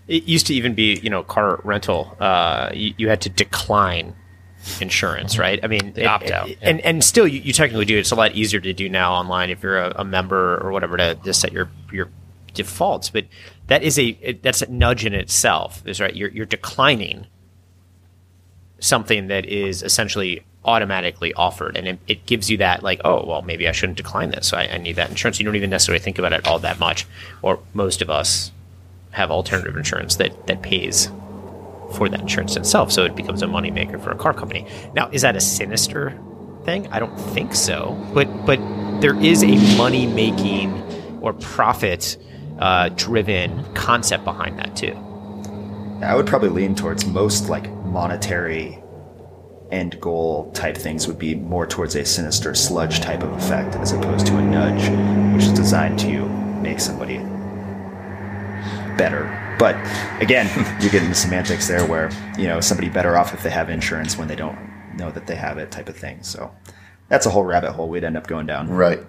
It 0.08 0.24
used 0.24 0.46
to 0.46 0.54
even 0.54 0.74
be, 0.74 0.98
you 1.00 1.10
know, 1.10 1.22
car 1.22 1.60
rental. 1.64 2.16
Uh, 2.18 2.70
you, 2.72 2.94
you 2.96 3.08
had 3.10 3.20
to 3.20 3.28
decline 3.28 4.14
insurance, 4.80 5.36
right? 5.36 5.60
I 5.62 5.66
mean, 5.66 5.92
The 5.92 6.06
opt-out, 6.06 6.48
it- 6.48 6.58
and 6.62 6.80
and 6.80 7.04
still, 7.04 7.28
you, 7.28 7.40
you 7.40 7.52
technically 7.52 7.84
do. 7.84 7.98
It. 7.98 8.00
It's 8.00 8.10
a 8.10 8.14
lot 8.16 8.32
easier 8.34 8.60
to 8.60 8.72
do 8.72 8.88
now 8.88 9.12
online 9.12 9.50
if 9.50 9.62
you're 9.62 9.78
a, 9.78 9.92
a 9.96 10.04
member 10.04 10.58
or 10.64 10.72
whatever 10.72 10.96
to 10.96 11.14
just 11.24 11.42
set 11.42 11.52
your 11.52 11.68
your 11.92 12.08
defaults. 12.54 13.10
But 13.10 13.26
that 13.66 13.82
is 13.82 13.98
a 13.98 14.38
that's 14.42 14.62
a 14.62 14.70
nudge 14.70 15.04
in 15.04 15.14
itself. 15.14 15.82
Is 15.86 16.00
right. 16.00 16.14
You're 16.14 16.30
you're 16.30 16.46
declining 16.46 17.26
something 18.80 19.28
that 19.28 19.46
is 19.46 19.82
essentially 19.82 20.44
automatically 20.64 21.32
offered, 21.34 21.76
and 21.76 21.88
it, 21.88 21.98
it 22.06 22.26
gives 22.26 22.50
you 22.50 22.56
that 22.58 22.82
like, 22.82 23.00
oh, 23.04 23.24
well, 23.26 23.42
maybe 23.42 23.68
I 23.68 23.72
shouldn't 23.72 23.96
decline 23.96 24.30
this. 24.30 24.46
So 24.48 24.56
I, 24.56 24.68
I 24.74 24.78
need 24.78 24.96
that 24.96 25.10
insurance. 25.10 25.38
You 25.40 25.44
don't 25.44 25.56
even 25.56 25.70
necessarily 25.70 26.02
think 26.02 26.18
about 26.18 26.32
it 26.32 26.46
all 26.46 26.58
that 26.60 26.78
much, 26.78 27.06
or 27.42 27.60
most 27.74 28.02
of 28.02 28.10
us 28.10 28.52
have 29.12 29.30
alternative 29.30 29.76
insurance 29.76 30.16
that 30.16 30.46
that 30.46 30.62
pays 30.62 31.10
for 31.94 32.08
that 32.08 32.20
insurance 32.20 32.56
itself, 32.56 32.90
so 32.90 33.04
it 33.04 33.14
becomes 33.14 33.42
a 33.42 33.46
moneymaker 33.46 34.02
for 34.02 34.10
a 34.10 34.16
car 34.16 34.32
company. 34.32 34.66
Now, 34.94 35.08
is 35.10 35.22
that 35.22 35.36
a 35.36 35.40
sinister 35.40 36.18
thing? 36.64 36.88
I 36.88 36.98
don't 36.98 37.16
think 37.16 37.54
so, 37.54 37.96
but 38.14 38.26
but 38.46 38.58
there 39.00 39.18
is 39.20 39.42
a 39.42 39.76
money 39.76 40.06
making 40.06 40.70
or 41.20 41.32
profit 41.32 42.16
uh, 42.62 42.88
driven 42.90 43.64
concept 43.74 44.22
behind 44.24 44.56
that 44.56 44.76
too. 44.76 44.96
I 46.00 46.14
would 46.14 46.28
probably 46.28 46.48
lean 46.48 46.76
towards 46.76 47.04
most 47.04 47.48
like 47.48 47.68
monetary 47.84 48.80
end 49.72 50.00
goal 50.00 50.48
type 50.52 50.76
things 50.76 51.08
would 51.08 51.18
be 51.18 51.34
more 51.34 51.66
towards 51.66 51.96
a 51.96 52.04
sinister 52.04 52.54
sludge 52.54 53.00
type 53.00 53.24
of 53.24 53.32
effect 53.32 53.74
as 53.76 53.90
opposed 53.92 54.26
to 54.28 54.36
a 54.36 54.42
nudge, 54.42 54.82
which 55.34 55.44
is 55.44 55.52
designed 55.52 55.98
to 55.98 56.28
make 56.62 56.78
somebody 56.78 57.18
better. 58.96 59.56
But 59.58 59.74
again, 60.22 60.46
you 60.80 60.88
get 60.88 61.02
into 61.02 61.16
semantics 61.16 61.66
there 61.66 61.84
where, 61.84 62.10
you 62.38 62.46
know, 62.46 62.60
somebody 62.60 62.88
better 62.88 63.16
off 63.16 63.34
if 63.34 63.42
they 63.42 63.50
have 63.50 63.70
insurance 63.70 64.16
when 64.16 64.28
they 64.28 64.36
don't 64.36 64.58
know 64.96 65.10
that 65.10 65.26
they 65.26 65.34
have 65.34 65.58
it 65.58 65.72
type 65.72 65.88
of 65.88 65.96
thing. 65.96 66.22
So 66.22 66.54
that's 67.08 67.26
a 67.26 67.30
whole 67.30 67.44
rabbit 67.44 67.72
hole 67.72 67.88
we'd 67.88 68.04
end 68.04 68.16
up 68.16 68.28
going 68.28 68.46
down. 68.46 68.68
Right. 68.68 69.00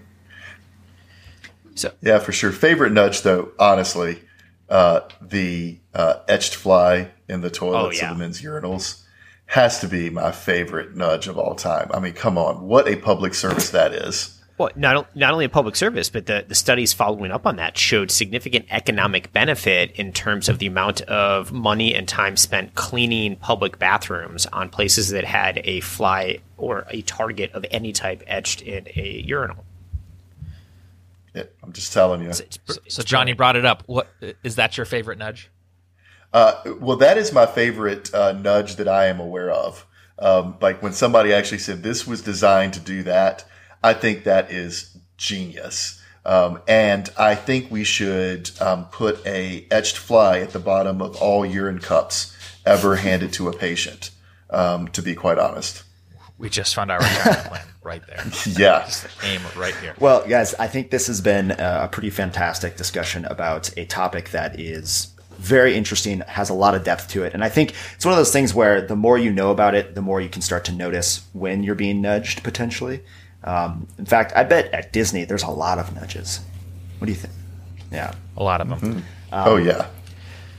So 1.75 1.91
Yeah, 2.01 2.19
for 2.19 2.31
sure. 2.31 2.51
Favorite 2.51 2.91
nudge, 2.91 3.21
though, 3.21 3.51
honestly, 3.59 4.21
uh, 4.69 5.01
the 5.21 5.79
uh, 5.93 6.15
etched 6.27 6.55
fly 6.55 7.11
in 7.27 7.41
the 7.41 7.49
toilets 7.49 8.01
yeah. 8.01 8.11
of 8.11 8.17
the 8.17 8.23
men's 8.23 8.41
urinals 8.41 9.03
has 9.45 9.79
to 9.79 9.87
be 9.87 10.09
my 10.09 10.31
favorite 10.31 10.95
nudge 10.95 11.27
of 11.27 11.37
all 11.37 11.55
time. 11.55 11.89
I 11.93 11.99
mean, 11.99 12.13
come 12.13 12.37
on, 12.37 12.61
what 12.61 12.87
a 12.87 12.95
public 12.95 13.33
service 13.33 13.69
that 13.71 13.93
is. 13.93 14.39
Well, 14.57 14.69
not 14.75 15.15
not 15.15 15.33
only 15.33 15.45
a 15.45 15.49
public 15.49 15.75
service, 15.75 16.09
but 16.09 16.27
the, 16.27 16.45
the 16.47 16.55
studies 16.55 16.93
following 16.93 17.31
up 17.31 17.47
on 17.47 17.55
that 17.55 17.75
showed 17.77 18.11
significant 18.11 18.67
economic 18.69 19.33
benefit 19.33 19.91
in 19.93 20.13
terms 20.13 20.47
of 20.47 20.59
the 20.59 20.67
amount 20.67 21.01
of 21.01 21.51
money 21.51 21.95
and 21.95 22.07
time 22.07 22.37
spent 22.37 22.75
cleaning 22.75 23.35
public 23.35 23.79
bathrooms 23.79 24.45
on 24.47 24.69
places 24.69 25.09
that 25.09 25.25
had 25.25 25.59
a 25.63 25.79
fly 25.81 26.39
or 26.55 26.85
a 26.91 27.01
target 27.01 27.51
of 27.53 27.65
any 27.71 27.91
type 27.91 28.23
etched 28.27 28.61
in 28.61 28.87
a 28.95 29.23
urinal. 29.25 29.65
Yeah, 31.33 31.43
I'm 31.63 31.73
just 31.73 31.93
telling 31.93 32.21
you. 32.21 32.33
So, 32.33 32.45
so 32.87 33.03
John, 33.03 33.27
you 33.27 33.35
brought 33.35 33.55
it 33.55 33.65
up. 33.65 33.83
What 33.87 34.07
is 34.43 34.55
that 34.55 34.77
your 34.77 34.85
favorite 34.85 35.17
nudge? 35.17 35.49
Uh, 36.31 36.61
well, 36.79 36.97
that 36.97 37.17
is 37.17 37.31
my 37.31 37.45
favorite 37.45 38.13
uh, 38.13 38.31
nudge 38.33 38.75
that 38.77 38.87
I 38.87 39.07
am 39.07 39.19
aware 39.19 39.51
of. 39.51 39.85
Um, 40.19 40.57
like 40.61 40.81
when 40.81 40.93
somebody 40.93 41.33
actually 41.33 41.59
said 41.59 41.83
this 41.83 42.07
was 42.07 42.21
designed 42.21 42.73
to 42.73 42.79
do 42.79 43.03
that, 43.03 43.45
I 43.83 43.93
think 43.93 44.23
that 44.23 44.51
is 44.51 44.95
genius. 45.17 46.01
Um, 46.25 46.61
and 46.67 47.09
I 47.17 47.35
think 47.35 47.69
we 47.69 47.83
should 47.83 48.49
um, 48.61 48.85
put 48.85 49.25
a 49.25 49.67
etched 49.69 49.97
fly 49.97 50.39
at 50.39 50.51
the 50.51 50.59
bottom 50.59 51.01
of 51.01 51.17
all 51.17 51.45
urine 51.45 51.79
cups 51.79 52.35
ever 52.65 52.95
handed 52.95 53.33
to 53.33 53.49
a 53.49 53.53
patient. 53.53 54.11
Um, 54.49 54.87
to 54.89 55.01
be 55.01 55.15
quite 55.15 55.39
honest, 55.39 55.83
We 56.37 56.49
just 56.49 56.75
found 56.75 56.91
our 56.91 56.99
retirement 56.99 57.45
plan 57.47 57.65
right 57.83 58.05
there. 58.07 58.23
yeah, 58.57 58.89
Aim 59.23 59.41
right 59.55 59.75
here. 59.75 59.95
Well, 59.99 60.27
guys, 60.27 60.53
I 60.55 60.67
think 60.67 60.89
this 60.89 61.07
has 61.07 61.21
been 61.21 61.51
uh, 61.51 61.81
a 61.83 61.87
pretty 61.87 62.09
fantastic 62.09 62.77
discussion 62.77 63.25
about 63.25 63.75
a 63.77 63.85
topic 63.85 64.29
that 64.31 64.59
is 64.59 65.13
very 65.37 65.75
interesting, 65.75 66.21
has 66.21 66.49
a 66.49 66.53
lot 66.53 66.75
of 66.75 66.83
depth 66.83 67.09
to 67.09 67.23
it. 67.23 67.33
And 67.33 67.43
I 67.43 67.49
think 67.49 67.73
it's 67.95 68.05
one 68.05 68.13
of 68.13 68.17
those 68.17 68.31
things 68.31 68.53
where 68.53 68.81
the 68.81 68.95
more 68.95 69.17
you 69.17 69.31
know 69.31 69.51
about 69.51 69.75
it, 69.75 69.95
the 69.95 70.01
more 70.01 70.21
you 70.21 70.29
can 70.29 70.41
start 70.41 70.65
to 70.65 70.71
notice 70.71 71.25
when 71.33 71.63
you're 71.63 71.75
being 71.75 72.01
nudged 72.01 72.43
potentially. 72.43 73.01
Um, 73.43 73.87
in 73.97 74.05
fact, 74.05 74.31
I 74.35 74.43
bet 74.43 74.73
at 74.73 74.93
Disney 74.93 75.25
there's 75.25 75.43
a 75.43 75.49
lot 75.49 75.79
of 75.79 75.93
nudges. 75.95 76.39
What 76.99 77.07
do 77.07 77.11
you 77.11 77.17
think? 77.17 77.33
Yeah. 77.91 78.13
A 78.37 78.43
lot 78.43 78.61
of 78.61 78.69
them. 78.69 78.79
Mm-hmm. 78.79 78.99
oh 79.33 79.57
um, 79.57 79.65
yeah, 79.65 79.87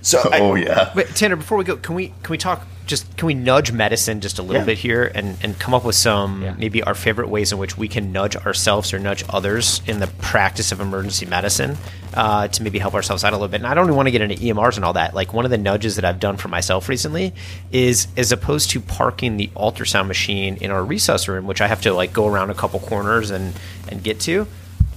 So 0.04 0.20
I- 0.30 0.38
oh 0.40 0.54
yeah. 0.54 0.92
Wait, 0.94 1.08
Tanner, 1.16 1.34
before 1.36 1.58
we 1.58 1.64
go, 1.64 1.76
can 1.76 1.94
we 1.96 2.08
can 2.22 2.30
we 2.30 2.38
talk 2.38 2.64
just 2.86 3.16
can 3.16 3.26
we 3.26 3.32
nudge 3.32 3.72
medicine 3.72 4.20
just 4.20 4.38
a 4.38 4.42
little 4.42 4.60
Yeah. 4.60 4.66
bit 4.66 4.76
here 4.78 5.10
and, 5.14 5.38
and 5.42 5.58
come 5.58 5.72
up 5.72 5.84
with 5.86 5.94
some 5.94 6.42
Yeah. 6.42 6.54
maybe 6.58 6.82
our 6.82 6.92
favorite 6.94 7.30
ways 7.30 7.50
in 7.50 7.56
which 7.56 7.78
we 7.78 7.88
can 7.88 8.12
nudge 8.12 8.36
ourselves 8.36 8.92
or 8.92 8.98
nudge 8.98 9.24
others 9.30 9.80
in 9.86 10.00
the 10.00 10.06
practice 10.06 10.70
of 10.70 10.80
emergency 10.82 11.24
medicine 11.24 11.78
uh, 12.12 12.46
to 12.48 12.62
maybe 12.62 12.78
help 12.78 12.92
ourselves 12.92 13.24
out 13.24 13.32
a 13.32 13.36
little 13.36 13.48
bit. 13.48 13.62
And 13.62 13.66
I 13.66 13.72
don't 13.72 13.86
even 13.86 13.96
want 13.96 14.08
to 14.08 14.10
get 14.10 14.20
into 14.20 14.34
EMRs 14.36 14.76
and 14.76 14.84
all 14.84 14.92
that. 14.92 15.14
Like 15.14 15.32
one 15.32 15.46
of 15.46 15.50
the 15.50 15.56
nudges 15.56 15.96
that 15.96 16.04
I've 16.04 16.20
done 16.20 16.36
for 16.36 16.48
myself 16.48 16.86
recently 16.90 17.32
is 17.72 18.06
as 18.18 18.32
opposed 18.32 18.68
to 18.72 18.80
parking 18.80 19.38
the 19.38 19.46
ultrasound 19.56 20.06
machine 20.06 20.58
in 20.58 20.70
our 20.70 20.82
resus 20.82 21.26
room, 21.26 21.46
which 21.46 21.62
I 21.62 21.66
have 21.68 21.80
to 21.82 21.94
like 21.94 22.12
go 22.12 22.26
around 22.28 22.50
a 22.50 22.54
couple 22.54 22.80
corners 22.80 23.30
and 23.30 23.54
and 23.88 24.02
get 24.04 24.20
to. 24.20 24.46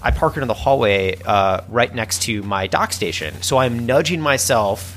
I 0.03 0.11
park 0.11 0.35
it 0.35 0.41
in 0.41 0.49
the 0.49 0.53
hallway 0.53 1.17
uh, 1.25 1.61
right 1.69 1.93
next 1.95 2.23
to 2.23 2.43
my 2.43 2.67
dock 2.67 2.91
station. 2.91 3.41
So 3.41 3.57
I'm 3.57 3.85
nudging 3.85 4.19
myself 4.19 4.95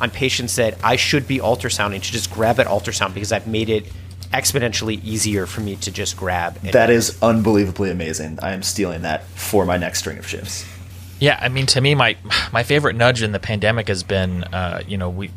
on 0.00 0.10
patients 0.10 0.56
that 0.56 0.76
I 0.82 0.96
should 0.96 1.28
be 1.28 1.38
ultrasounding 1.38 2.02
to 2.02 2.12
just 2.12 2.30
grab 2.32 2.58
at 2.58 2.66
ultrasound 2.66 3.14
because 3.14 3.32
I've 3.32 3.46
made 3.46 3.68
it 3.68 3.86
exponentially 4.32 5.02
easier 5.04 5.46
for 5.46 5.60
me 5.60 5.76
to 5.76 5.90
just 5.90 6.16
grab. 6.16 6.58
and- 6.62 6.72
that 6.72 6.90
is 6.90 7.18
unbelievably 7.22 7.90
amazing. 7.90 8.38
I 8.42 8.52
am 8.52 8.62
stealing 8.62 9.02
that 9.02 9.24
for 9.28 9.64
my 9.64 9.76
next 9.76 9.98
string 10.00 10.18
of 10.18 10.26
shifts. 10.26 10.64
Yeah, 11.18 11.38
I 11.40 11.48
mean, 11.48 11.66
to 11.66 11.80
me, 11.82 11.94
my 11.94 12.16
my 12.50 12.62
favorite 12.62 12.96
nudge 12.96 13.22
in 13.22 13.32
the 13.32 13.38
pandemic 13.38 13.88
has 13.88 14.02
been, 14.02 14.44
uh, 14.44 14.82
you 14.86 14.96
know, 14.96 15.10
we 15.10 15.30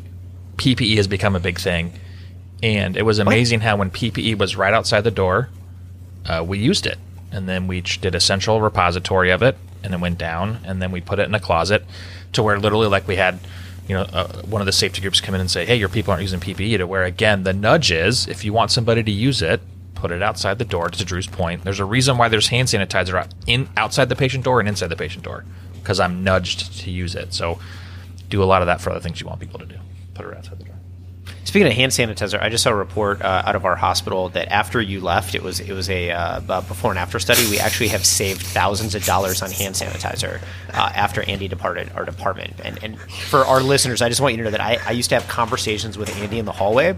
PPE 0.56 0.96
has 0.96 1.06
become 1.06 1.36
a 1.36 1.40
big 1.40 1.58
thing, 1.58 1.92
and 2.62 2.96
it 2.96 3.02
was 3.02 3.18
amazing 3.18 3.60
how 3.60 3.76
when 3.76 3.90
PPE 3.90 4.38
was 4.38 4.56
right 4.56 4.72
outside 4.72 5.02
the 5.02 5.10
door, 5.10 5.50
uh, 6.24 6.42
we 6.46 6.58
used 6.58 6.86
it, 6.86 6.96
and 7.30 7.46
then 7.46 7.66
we 7.66 7.82
did 7.82 8.14
a 8.14 8.20
central 8.20 8.62
repository 8.62 9.30
of 9.30 9.42
it, 9.42 9.58
and 9.82 9.92
it 9.92 10.00
went 10.00 10.16
down, 10.16 10.60
and 10.64 10.80
then 10.80 10.90
we 10.90 11.02
put 11.02 11.18
it 11.18 11.28
in 11.28 11.34
a 11.34 11.40
closet, 11.40 11.84
to 12.32 12.42
where 12.42 12.58
literally 12.58 12.88
like 12.88 13.06
we 13.06 13.16
had. 13.16 13.38
You 13.88 13.96
know, 13.96 14.02
uh, 14.02 14.28
one 14.42 14.62
of 14.62 14.66
the 14.66 14.72
safety 14.72 15.00
groups 15.00 15.20
come 15.20 15.34
in 15.34 15.40
and 15.40 15.50
say, 15.50 15.66
"Hey, 15.66 15.76
your 15.76 15.88
people 15.88 16.12
aren't 16.12 16.22
using 16.22 16.40
PPE." 16.40 16.78
To 16.78 16.86
where 16.86 17.04
again, 17.04 17.42
the 17.42 17.52
nudge 17.52 17.90
is 17.90 18.26
if 18.26 18.44
you 18.44 18.52
want 18.52 18.70
somebody 18.70 19.02
to 19.02 19.10
use 19.10 19.42
it, 19.42 19.60
put 19.94 20.10
it 20.10 20.22
outside 20.22 20.58
the 20.58 20.64
door. 20.64 20.88
To 20.88 21.04
Drew's 21.04 21.26
point, 21.26 21.64
there's 21.64 21.80
a 21.80 21.84
reason 21.84 22.16
why 22.16 22.28
there's 22.28 22.48
hand 22.48 22.68
sanitizer 22.68 23.18
out- 23.18 23.34
in 23.46 23.68
outside 23.76 24.08
the 24.08 24.16
patient 24.16 24.44
door 24.44 24.60
and 24.60 24.68
inside 24.68 24.88
the 24.88 24.96
patient 24.96 25.24
door 25.24 25.44
because 25.82 26.00
I'm 26.00 26.24
nudged 26.24 26.80
to 26.80 26.90
use 26.90 27.14
it. 27.14 27.34
So 27.34 27.58
do 28.30 28.42
a 28.42 28.44
lot 28.44 28.62
of 28.62 28.66
that 28.66 28.80
for 28.80 28.90
other 28.90 29.00
things 29.00 29.20
you 29.20 29.26
want 29.26 29.40
people 29.40 29.58
to 29.58 29.66
do. 29.66 29.76
Put 30.14 30.26
it 30.26 30.36
outside 30.36 30.58
the 30.58 30.64
door. 30.64 30.74
Speaking 31.44 31.68
of 31.68 31.74
hand 31.74 31.92
sanitizer, 31.92 32.42
I 32.42 32.48
just 32.48 32.64
saw 32.64 32.70
a 32.70 32.74
report 32.74 33.22
uh, 33.22 33.42
out 33.46 33.54
of 33.54 33.64
our 33.64 33.76
hospital 33.76 34.28
that 34.30 34.48
after 34.48 34.80
you 34.80 35.00
left, 35.00 35.34
it 35.36 35.42
was 35.42 35.60
it 35.60 35.72
was 35.72 35.88
a 35.88 36.10
uh, 36.10 36.40
before 36.62 36.90
and 36.90 36.98
after 36.98 37.20
study. 37.20 37.48
We 37.48 37.58
actually 37.60 37.88
have 37.88 38.04
saved 38.04 38.42
thousands 38.42 38.94
of 38.96 39.04
dollars 39.04 39.40
on 39.40 39.50
hand 39.52 39.76
sanitizer 39.76 40.42
uh, 40.70 40.90
after 40.94 41.22
Andy 41.22 41.46
departed 41.46 41.92
our 41.94 42.04
department. 42.04 42.54
And 42.64 42.82
and 42.82 42.98
for 43.00 43.44
our 43.44 43.62
listeners, 43.62 44.02
I 44.02 44.08
just 44.08 44.20
want 44.20 44.32
you 44.34 44.38
to 44.38 44.44
know 44.44 44.50
that 44.50 44.60
I, 44.60 44.78
I 44.84 44.90
used 44.92 45.10
to 45.10 45.14
have 45.14 45.28
conversations 45.28 45.96
with 45.96 46.14
Andy 46.16 46.40
in 46.40 46.44
the 46.44 46.52
hallway, 46.52 46.96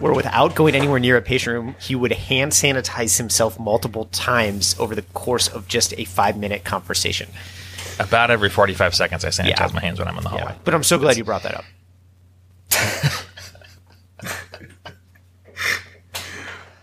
where 0.00 0.12
without 0.12 0.54
going 0.54 0.74
anywhere 0.74 0.98
near 1.00 1.16
a 1.16 1.22
patient 1.22 1.54
room, 1.54 1.74
he 1.80 1.94
would 1.94 2.12
hand 2.12 2.52
sanitize 2.52 3.16
himself 3.16 3.58
multiple 3.58 4.04
times 4.06 4.76
over 4.78 4.94
the 4.94 5.02
course 5.02 5.48
of 5.48 5.66
just 5.66 5.94
a 5.98 6.04
five 6.04 6.36
minute 6.36 6.62
conversation. 6.64 7.30
About 7.98 8.30
every 8.30 8.50
45 8.50 8.94
seconds, 8.94 9.24
I 9.24 9.28
sanitize 9.28 9.46
Yeah. 9.46 9.70
my 9.72 9.80
hands 9.80 9.98
when 9.98 10.08
I'm 10.08 10.18
in 10.18 10.24
the 10.24 10.28
hallway. 10.28 10.46
Yeah. 10.52 10.56
But 10.64 10.74
I'm 10.74 10.82
so 10.82 10.98
glad 10.98 11.16
you 11.16 11.24
brought 11.24 11.44
that 11.44 11.54
up. 11.54 11.64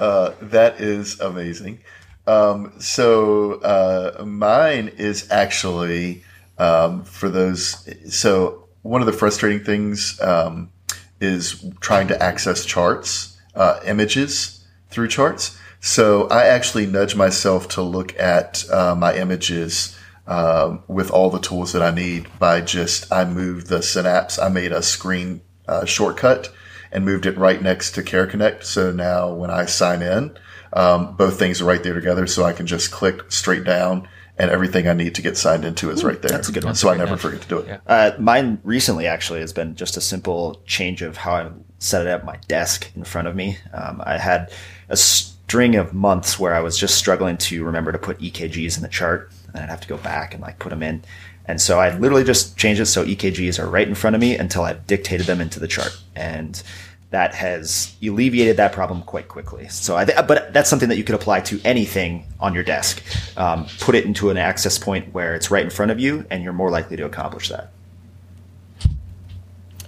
That 0.01 0.81
is 0.81 1.19
amazing. 1.19 1.79
Um, 2.27 2.73
so 2.79 3.53
uh, 3.61 4.23
mine 4.23 4.89
is 4.97 5.29
actually 5.31 6.23
um, 6.57 7.03
for 7.03 7.29
those. 7.29 7.87
So 8.13 8.67
one 8.83 9.01
of 9.01 9.07
the 9.07 9.13
frustrating 9.13 9.63
things 9.63 10.19
um, 10.21 10.71
is 11.19 11.65
trying 11.79 12.07
to 12.07 12.21
access 12.21 12.65
charts, 12.65 13.37
uh, 13.55 13.79
images 13.85 14.65
through 14.89 15.07
charts. 15.07 15.57
So 15.79 16.27
I 16.27 16.45
actually 16.45 16.85
nudge 16.85 17.15
myself 17.15 17.67
to 17.69 17.81
look 17.81 18.17
at 18.19 18.69
uh, 18.69 18.95
my 18.95 19.15
images 19.15 19.97
um, 20.27 20.83
with 20.87 21.09
all 21.09 21.31
the 21.31 21.39
tools 21.39 21.73
that 21.73 21.81
I 21.81 21.91
need 21.91 22.27
by 22.37 22.61
just 22.61 23.11
I 23.11 23.25
move 23.25 23.67
the 23.67 23.81
Synapse. 23.81 24.37
I 24.37 24.49
made 24.49 24.71
a 24.71 24.83
screen 24.83 25.41
uh, 25.67 25.85
shortcut 25.85 26.49
and 26.91 27.05
moved 27.05 27.25
it 27.25 27.37
right 27.37 27.61
next 27.61 27.91
to 27.91 28.03
Care 28.03 28.27
Connect. 28.27 28.65
So 28.65 28.91
now 28.91 29.33
when 29.33 29.49
I 29.49 29.65
sign 29.65 30.01
in, 30.01 30.37
um, 30.73 31.15
both 31.15 31.39
things 31.39 31.61
are 31.61 31.65
right 31.65 31.81
there 31.81 31.93
together. 31.93 32.27
So 32.27 32.43
I 32.43 32.53
can 32.53 32.67
just 32.67 32.91
click 32.91 33.31
straight 33.31 33.63
down 33.63 34.07
and 34.37 34.49
everything 34.49 34.87
I 34.87 34.93
need 34.93 35.15
to 35.15 35.21
get 35.21 35.37
signed 35.37 35.65
into 35.65 35.91
is 35.91 36.03
right 36.03 36.19
there. 36.21 36.31
that's 36.31 36.49
a 36.49 36.51
good 36.51 36.63
one. 36.63 36.75
So 36.75 36.89
I 36.89 36.97
never 36.97 37.17
forget 37.17 37.41
to 37.41 37.47
do 37.47 37.57
it. 37.59 37.81
Uh, 37.85 38.11
mine 38.19 38.59
recently 38.63 39.05
actually 39.05 39.41
has 39.41 39.53
been 39.53 39.75
just 39.75 39.97
a 39.97 40.01
simple 40.01 40.61
change 40.65 41.01
of 41.01 41.17
how 41.17 41.33
I 41.33 41.49
set 41.79 42.05
it 42.05 42.07
up 42.07 42.23
my 42.23 42.37
desk 42.47 42.91
in 42.95 43.03
front 43.03 43.27
of 43.27 43.35
me. 43.35 43.57
Um, 43.73 44.01
I 44.03 44.17
had 44.17 44.51
a 44.89 44.97
string 44.97 45.75
of 45.75 45.93
months 45.93 46.39
where 46.39 46.55
I 46.55 46.61
was 46.61 46.77
just 46.77 46.95
struggling 46.95 47.37
to 47.37 47.63
remember 47.63 47.91
to 47.91 47.97
put 47.97 48.19
EKGs 48.19 48.77
in 48.77 48.83
the 48.83 48.89
chart, 48.89 49.31
and 49.53 49.63
I'd 49.63 49.69
have 49.69 49.81
to 49.81 49.87
go 49.87 49.97
back 49.97 50.33
and 50.33 50.41
like 50.41 50.59
put 50.59 50.69
them 50.69 50.81
in. 50.81 51.03
And 51.45 51.59
so 51.59 51.79
I 51.79 51.97
literally 51.97 52.23
just 52.23 52.57
changed 52.57 52.81
it 52.81 52.85
so 52.85 53.05
EKGs 53.05 53.59
are 53.59 53.69
right 53.69 53.87
in 53.87 53.95
front 53.95 54.15
of 54.15 54.21
me 54.21 54.37
until 54.37 54.63
I've 54.63 54.85
dictated 54.87 55.25
them 55.25 55.41
into 55.41 55.59
the 55.59 55.67
chart, 55.67 55.97
and 56.15 56.61
that 57.09 57.35
has 57.35 57.93
alleviated 58.01 58.57
that 58.57 58.71
problem 58.71 59.01
quite 59.01 59.27
quickly. 59.27 59.67
So 59.67 59.97
I, 59.97 60.05
th- 60.05 60.17
but 60.27 60.53
that's 60.53 60.69
something 60.69 60.87
that 60.89 60.97
you 60.97 61.03
could 61.03 61.15
apply 61.15 61.41
to 61.41 61.59
anything 61.65 62.25
on 62.39 62.53
your 62.53 62.63
desk. 62.63 63.03
Um, 63.35 63.67
put 63.79 63.95
it 63.95 64.05
into 64.05 64.29
an 64.29 64.37
access 64.37 64.77
point 64.77 65.13
where 65.13 65.35
it's 65.35 65.51
right 65.51 65.63
in 65.63 65.69
front 65.69 65.91
of 65.91 65.99
you, 65.99 66.25
and 66.29 66.43
you're 66.43 66.53
more 66.53 66.71
likely 66.71 66.95
to 66.97 67.05
accomplish 67.05 67.49
that. 67.49 67.71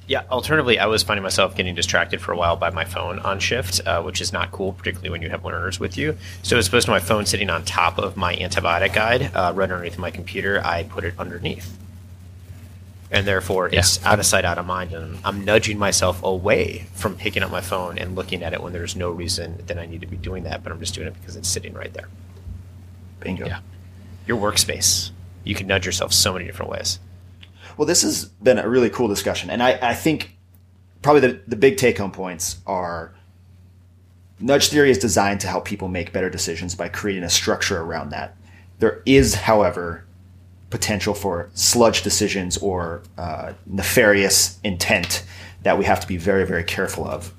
Yeah. 0.08 0.24
Alternatively, 0.30 0.80
I 0.80 0.86
was 0.88 1.02
finding 1.04 1.24
myself 1.24 1.56
getting 1.56 1.76
distracted 1.76 2.20
for 2.22 2.34
a 2.34 2.38
while 2.38 2.56
by 2.56 2.70
my 2.70 2.84
phone 2.84 3.20
on 3.20 3.39
shift, 3.39 3.80
uh, 3.86 4.02
which 4.02 4.20
is 4.20 4.34
not 4.34 4.52
cool, 4.52 4.74
particularly 4.74 5.10
when 5.10 5.22
you 5.22 5.30
have 5.30 5.46
learners 5.46 5.80
with 5.80 5.98
you. 5.98 6.18
So 6.42 6.58
as 6.58 6.68
opposed 6.68 6.86
to 6.86 6.92
my 6.92 7.00
phone 7.00 7.26
sitting 7.26 7.50
on 7.50 7.63
top 7.63 7.98
of 7.98 8.18
my 8.18 8.36
antibiotic 8.36 8.94
guide, 8.94 9.32
uh, 9.34 9.54
right 9.56 9.72
underneath 9.72 9.98
my 9.98 10.12
computer, 10.12 10.62
I 10.63 10.84
put 10.84 11.06
it 11.06 11.13
underneath. 11.18 11.78
And 13.12 13.28
therefore, 13.28 13.70
it's 13.72 14.04
out 14.04 14.18
of 14.18 14.26
sight, 14.26 14.44
out 14.44 14.58
of 14.58 14.66
mind, 14.66 14.92
and 14.92 15.20
I'm 15.24 15.46
nudging 15.46 15.78
myself 15.78 16.24
away 16.24 16.88
from 16.96 17.16
picking 17.16 17.44
up 17.44 17.52
my 17.52 17.62
phone 17.62 18.00
and 18.00 18.16
looking 18.16 18.42
at 18.42 18.54
it 18.54 18.62
when 18.62 18.74
there's 18.74 18.96
no 18.96 19.12
reason 19.12 19.63
that 19.68 19.78
I 19.78 19.86
need 19.86 20.02
to 20.02 20.08
be 20.08 20.18
doing 20.18 20.44
that, 20.46 20.63
but 20.63 20.72
I'm 20.72 20.80
just 20.80 20.96
doing 20.96 21.08
it 21.08 21.13
because 21.20 21.36
it's 21.36 21.48
sitting 21.48 21.74
right 21.74 21.94
there. 21.94 22.10
Bingo. 23.20 23.46
Yeah. 23.46 23.60
Your 24.26 24.39
workspace, 24.39 25.12
you 25.44 25.54
can 25.54 25.68
nudge 25.68 25.86
yourself 25.86 26.12
so 26.12 26.34
many 26.34 26.46
different 26.46 26.72
ways. 26.72 26.98
Well, 27.78 27.86
this 27.86 28.02
has 28.04 28.26
been 28.26 28.60
a 28.60 28.68
really 28.68 28.90
cool 28.90 29.08
discussion, 29.08 29.50
and 29.50 29.62
I, 29.62 29.80
I 29.82 29.94
think 29.94 30.38
probably 31.02 31.22
the, 31.22 31.42
the 31.48 31.56
big 31.56 31.78
take 31.78 31.98
home 31.98 32.12
points 32.12 32.58
are 32.66 33.14
nudge 34.40 34.70
theory 34.70 34.92
is 34.92 34.98
designed 34.98 35.40
to 35.42 35.48
help 35.48 35.66
people 35.66 35.88
make 35.88 36.12
better 36.12 36.30
decisions 36.30 36.76
by 36.76 36.90
creating 36.90 37.24
a 37.24 37.30
structure 37.30 37.82
around 37.82 38.10
that. 38.10 38.36
There 38.80 39.02
is, 39.06 39.36
however, 39.36 40.06
potential 40.70 41.14
for 41.14 41.50
sludge 41.54 42.02
decisions 42.02 42.58
or 42.58 43.04
uh, 43.18 43.54
nefarious 43.66 44.60
intent 44.64 45.24
that 45.62 45.78
we 45.78 45.86
have 45.86 46.00
to 46.00 46.08
be 46.08 46.18
very, 46.18 46.46
very 46.46 46.64
careful 46.64 47.08
of. 47.08 47.34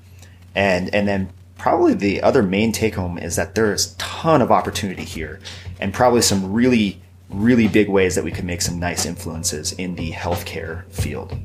And 0.55 0.93
and 0.95 1.07
then 1.07 1.29
probably 1.57 1.93
the 1.93 2.21
other 2.21 2.41
main 2.41 2.71
take 2.71 2.95
home 2.95 3.17
is 3.17 3.35
that 3.35 3.55
there 3.55 3.73
is 3.73 3.93
a 3.93 3.97
ton 3.97 4.41
of 4.41 4.51
opportunity 4.51 5.03
here, 5.03 5.39
and 5.79 5.93
probably 5.93 6.21
some 6.21 6.53
really, 6.53 7.01
really 7.29 7.67
big 7.67 7.89
ways 7.89 8.15
that 8.15 8.23
we 8.23 8.31
could 8.31 8.45
make 8.45 8.61
some 8.61 8.79
nice 8.79 9.05
influences 9.05 9.73
in 9.73 9.95
the 9.95 10.11
healthcare 10.11 10.89
field. 10.91 11.37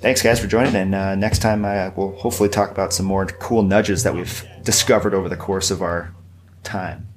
Thanks, 0.00 0.20
guys, 0.20 0.40
for 0.40 0.48
joining. 0.48 0.74
And 0.74 0.94
uh, 0.94 1.14
next 1.14 1.38
time, 1.38 1.64
uh, 1.64 1.90
we'll 1.94 2.12
hopefully 2.12 2.48
talk 2.48 2.70
about 2.70 2.92
some 2.92 3.06
more 3.06 3.26
cool 3.26 3.62
nudges 3.62 4.02
that 4.02 4.14
we've 4.14 4.44
discovered 4.64 5.14
over 5.14 5.28
the 5.28 5.36
course 5.36 5.70
of 5.70 5.80
our 5.80 6.12
time. 6.64 7.08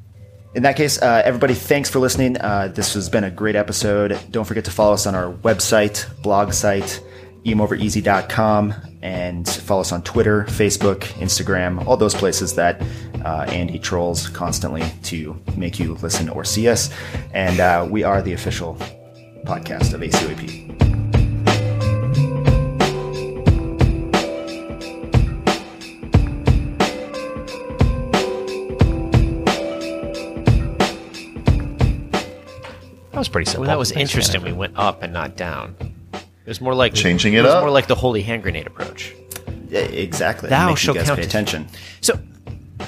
In 0.53 0.63
that 0.63 0.77
case, 0.77 1.01
uh, 1.01 1.21
everybody, 1.25 1.53
thanks 1.53 1.89
for 1.89 1.99
listening. 1.99 2.38
Uh, 2.38 2.69
this 2.69 2.93
has 2.93 3.09
been 3.09 3.23
a 3.25 3.31
great 3.31 3.55
episode. 3.55 4.17
Don't 4.31 4.45
forget 4.45 4.65
to 4.65 4.71
follow 4.71 4.93
us 4.93 5.05
on 5.05 5.13
our 5.13 5.33
website, 5.33 6.05
blog 6.21 6.53
site, 6.53 7.01
emovereasy.com, 7.45 8.73
and 9.01 9.47
follow 9.47 9.81
us 9.81 9.91
on 9.91 10.01
Twitter, 10.01 10.45
Facebook, 10.45 11.01
Instagram, 11.19 11.86
all 11.86 11.95
those 11.95 12.15
places 12.15 12.55
that 12.55 12.81
uh, 13.23 13.45
Andy 13.49 13.79
trolls 13.79 14.27
constantly 14.29 14.84
to 15.03 15.39
make 15.55 15.79
you 15.79 15.93
listen 15.95 16.27
or 16.29 16.43
see 16.43 16.67
us. 16.67 16.89
And 17.34 17.60
uh, 17.60 17.88
we 17.89 18.03
are 18.03 18.21
the 18.21 18.34
official 18.34 18.75
podcast 19.45 19.93
of 19.93 20.01
ACOEP. 20.01 20.65
That 33.12 33.19
was 33.19 33.29
pretty 33.29 33.45
simple. 33.45 33.62
Well, 33.62 33.69
that 33.69 33.79
was 33.79 33.91
interesting. 33.91 34.43
We 34.43 34.51
went 34.51 34.77
up 34.77 35.01
and 35.01 35.13
not 35.13 35.38
down. 35.38 35.94
It 36.45 36.49
was 36.49 36.62
more 36.62 36.75
like 36.75 36.93
Changing 36.93 37.34
it 37.34 37.41
was 37.41 37.51
up. 37.51 37.62
more 37.63 37.71
like 37.71 37.88
the 37.88 37.95
holy 37.95 38.21
hand 38.21 38.43
grenade 38.43 38.67
approach. 38.67 39.15
Yeah, 39.69 39.79
exactly. 39.79 40.49
Thou 40.49 40.67
Make 40.67 40.73
you 40.73 40.77
shalt 40.77 40.97
guys 40.97 41.08
count 41.08 41.19
pay 41.19 41.25
attention. 41.25 41.67
So 42.01 42.19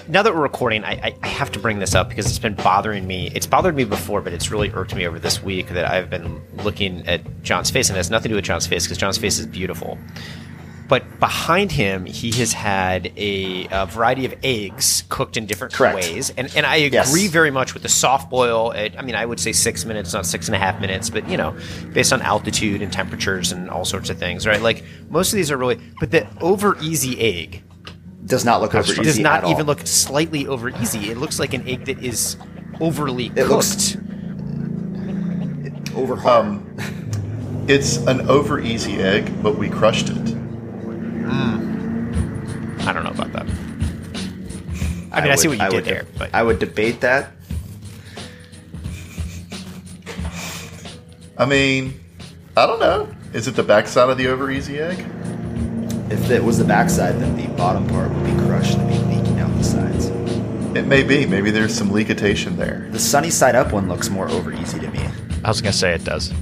now 0.07 0.21
that 0.21 0.33
we're 0.33 0.41
recording, 0.41 0.83
I, 0.83 0.91
I, 0.91 1.15
I 1.23 1.27
have 1.27 1.51
to 1.53 1.59
bring 1.59 1.79
this 1.79 1.95
up 1.95 2.07
because 2.07 2.27
it's 2.27 2.37
been 2.39 2.53
bothering 2.53 3.07
me. 3.07 3.31
It's 3.33 3.47
bothered 3.47 3.75
me 3.75 3.83
before, 3.83 4.21
but 4.21 4.31
it's 4.31 4.51
really 4.51 4.71
irked 4.71 4.93
me 4.93 5.07
over 5.07 5.17
this 5.17 5.41
week 5.41 5.69
that 5.69 5.89
I've 5.89 6.09
been 6.09 6.39
looking 6.63 7.07
at 7.07 7.41
John's 7.41 7.71
face, 7.71 7.89
and 7.89 7.95
it 7.97 7.99
has 7.99 8.11
nothing 8.11 8.29
to 8.29 8.33
do 8.33 8.35
with 8.35 8.45
John's 8.45 8.67
face 8.67 8.85
because 8.85 8.97
John's 8.99 9.17
face 9.17 9.39
is 9.39 9.47
beautiful. 9.47 9.97
But 10.87 11.19
behind 11.19 11.73
him, 11.73 12.05
he 12.05 12.31
has 12.39 12.53
had 12.53 13.11
a, 13.17 13.67
a 13.71 13.85
variety 13.87 14.23
of 14.25 14.33
eggs 14.41 15.03
cooked 15.09 15.35
in 15.35 15.45
different 15.45 15.73
Correct. 15.73 15.95
ways, 15.95 16.29
and 16.37 16.49
and 16.55 16.65
I 16.65 16.77
agree 16.77 16.93
Yes. 16.95 17.27
very 17.27 17.51
much 17.51 17.73
with 17.73 17.83
the 17.83 17.89
soft 17.89 18.29
boil. 18.29 18.71
At, 18.73 18.97
I 18.97 19.01
mean, 19.01 19.15
I 19.15 19.25
would 19.25 19.39
say 19.39 19.51
six 19.51 19.83
minutes, 19.83 20.13
not 20.13 20.25
six 20.25 20.47
and 20.47 20.55
a 20.55 20.59
half 20.59 20.79
minutes, 20.79 21.09
but 21.09 21.27
you 21.27 21.35
know, 21.35 21.57
based 21.91 22.13
on 22.13 22.21
altitude 22.21 22.81
and 22.81 22.91
temperatures 22.93 23.51
and 23.51 23.69
all 23.69 23.83
sorts 23.83 24.09
of 24.09 24.17
things, 24.17 24.47
right? 24.47 24.61
Like 24.61 24.85
most 25.09 25.33
of 25.33 25.37
these 25.37 25.51
are 25.51 25.57
really, 25.57 25.77
but 25.99 26.11
the 26.11 26.25
over 26.39 26.77
easy 26.81 27.19
egg 27.19 27.63
Does 28.25 28.45
not 28.45 28.61
look 28.61 28.73
over 28.73 28.89
easy 28.93 29.03
does 29.03 29.19
not 29.19 29.39
at 29.39 29.43
all. 29.43 29.51
even 29.51 29.65
look 29.65 29.85
slightly 29.85 30.47
over 30.47 30.69
easy. 30.69 31.09
It 31.11 31.17
looks 31.17 31.37
like 31.37 31.53
an 31.53 31.67
egg 31.67 31.83
that 31.85 32.01
is 32.01 32.37
overly 32.79 33.25
It 33.27 33.35
cooked. 33.47 33.49
looks- 33.49 33.97
over. 35.95 36.15
Um, 36.29 36.65
it's 37.67 37.97
an 37.97 38.21
over 38.29 38.59
easy 38.61 38.97
egg, 39.01 39.31
but 39.43 39.57
we 39.57 39.67
crushed 39.67 40.09
it. 40.09 40.36
I 41.29 42.93
don't 42.93 43.03
know 43.03 43.11
about 43.11 43.33
that. 43.33 43.45
I 45.11 45.21
mean, 45.21 45.31
I, 45.31 45.35
see 45.35 45.47
what 45.47 45.57
would- 45.59 45.63
you 45.63 45.69
did 45.69 45.73
would 45.73 45.85
there, 45.85 46.03
de- 46.03 46.19
but 46.19 46.29
I 46.33 46.43
would 46.43 46.59
debate 46.59 47.01
that. 47.01 47.31
I 51.37 51.45
mean, 51.45 51.99
I 52.55 52.65
don't 52.65 52.79
know. 52.79 53.07
Is 53.33 53.47
it 53.47 53.55
the 53.55 53.63
backside 53.63 54.09
of 54.09 54.17
the 54.17 54.27
over 54.27 54.49
easy 54.49 54.79
egg? 54.79 54.99
If 56.09 56.31
it 56.31 56.43
was 56.43 56.57
the 56.57 56.63
backside, 56.65 57.19
then 57.19 57.35
the 57.37 57.47
bottom 57.55 57.85
part 57.87 58.09
would 58.11 58.23
be 58.25 58.31
crushed 58.47 58.77
and 58.77 58.87
be 58.89 59.15
leaking 59.15 59.39
out 59.39 59.55
the 59.57 59.63
sides. 59.63 60.07
It 60.75 60.87
may 60.87 61.03
be. 61.03 61.25
Maybe 61.25 61.51
there's 61.51 61.73
some 61.75 61.89
leakitation 61.89 62.55
there. 62.55 62.87
The 62.91 62.99
sunny 62.99 63.29
side 63.29 63.55
up 63.55 63.73
one 63.73 63.87
looks 63.89 64.09
more 64.09 64.29
over 64.29 64.51
easy 64.53 64.79
to 64.79 64.89
me. 64.89 65.07
I 65.43 65.49
was 65.49 65.61
gonna 65.61 65.73
say 65.73 65.93
it 65.93 66.03
does. 66.03 66.33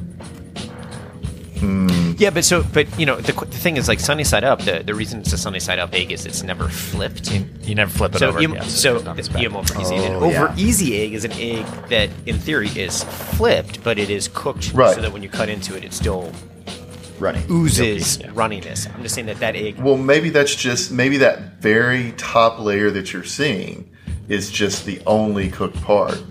Mm. 1.66 2.20
yeah, 2.20 2.30
but 2.30 2.46
so, 2.46 2.64
but 2.64 2.88
you 3.00 3.06
know, 3.06 3.16
the, 3.18 3.34
the 3.34 3.46
thing 3.58 3.78
is, 3.78 3.88
like 3.88 4.00
sunny 4.00 4.24
side 4.24 4.44
up. 4.44 4.62
The, 4.62 4.84
the 4.84 4.94
reason 4.94 5.20
it's 5.22 5.34
a 5.34 5.38
sunny 5.38 5.60
side 5.60 5.80
up 5.80 5.94
egg 5.94 6.12
is 6.12 6.26
it's 6.26 6.44
never 6.44 6.68
flipped. 6.70 7.32
You, 7.32 7.46
you 7.64 7.76
never 7.76 7.92
flip 7.92 8.16
it 8.16 8.20
So, 8.20 8.28
over. 8.30 8.42
you, 8.42 8.54
yeah, 8.54 8.64
so 8.64 8.96
it's 8.98 9.06
not 9.06 9.18
the- 9.18 9.40
you 9.42 9.50
over 9.50 9.82
easy. 9.82 9.96
An 9.96 10.14
Oh, 10.14 10.26
over 10.26 10.30
yeah. 10.32 10.56
easy 10.58 11.02
egg 11.02 11.14
is 11.14 11.26
an 11.26 11.32
egg 11.34 11.66
that, 11.90 12.10
in 12.26 12.38
theory, 12.40 12.70
is 12.70 13.04
flipped, 13.04 13.84
but 13.84 13.98
it 13.98 14.10
is 14.10 14.28
cooked 14.34 14.72
Right. 14.74 14.96
so 14.96 15.02
that 15.02 15.12
when 15.12 15.24
you 15.24 15.30
cut 15.30 15.50
into 15.50 15.76
it, 15.76 15.84
it 15.84 15.94
still 15.94 16.32
Running. 17.20 17.44
oozes 17.50 18.20
Yeah. 18.20 18.28
runniness. 18.32 18.94
I'm 18.94 19.02
just 19.02 19.16
saying 19.16 19.28
that 19.28 19.40
that 19.40 19.56
egg. 19.56 19.78
Well, 19.80 19.98
maybe 19.98 20.30
that's 20.30 20.54
just 20.56 20.92
maybe 20.92 21.18
that 21.18 21.62
very 21.62 22.14
top 22.18 22.60
layer 22.60 22.92
that 22.92 23.14
you're 23.14 23.24
seeing 23.24 23.90
is 24.28 24.52
just 24.52 24.86
the 24.86 25.00
only 25.06 25.50
cooked 25.50 25.82
part. 25.82 26.22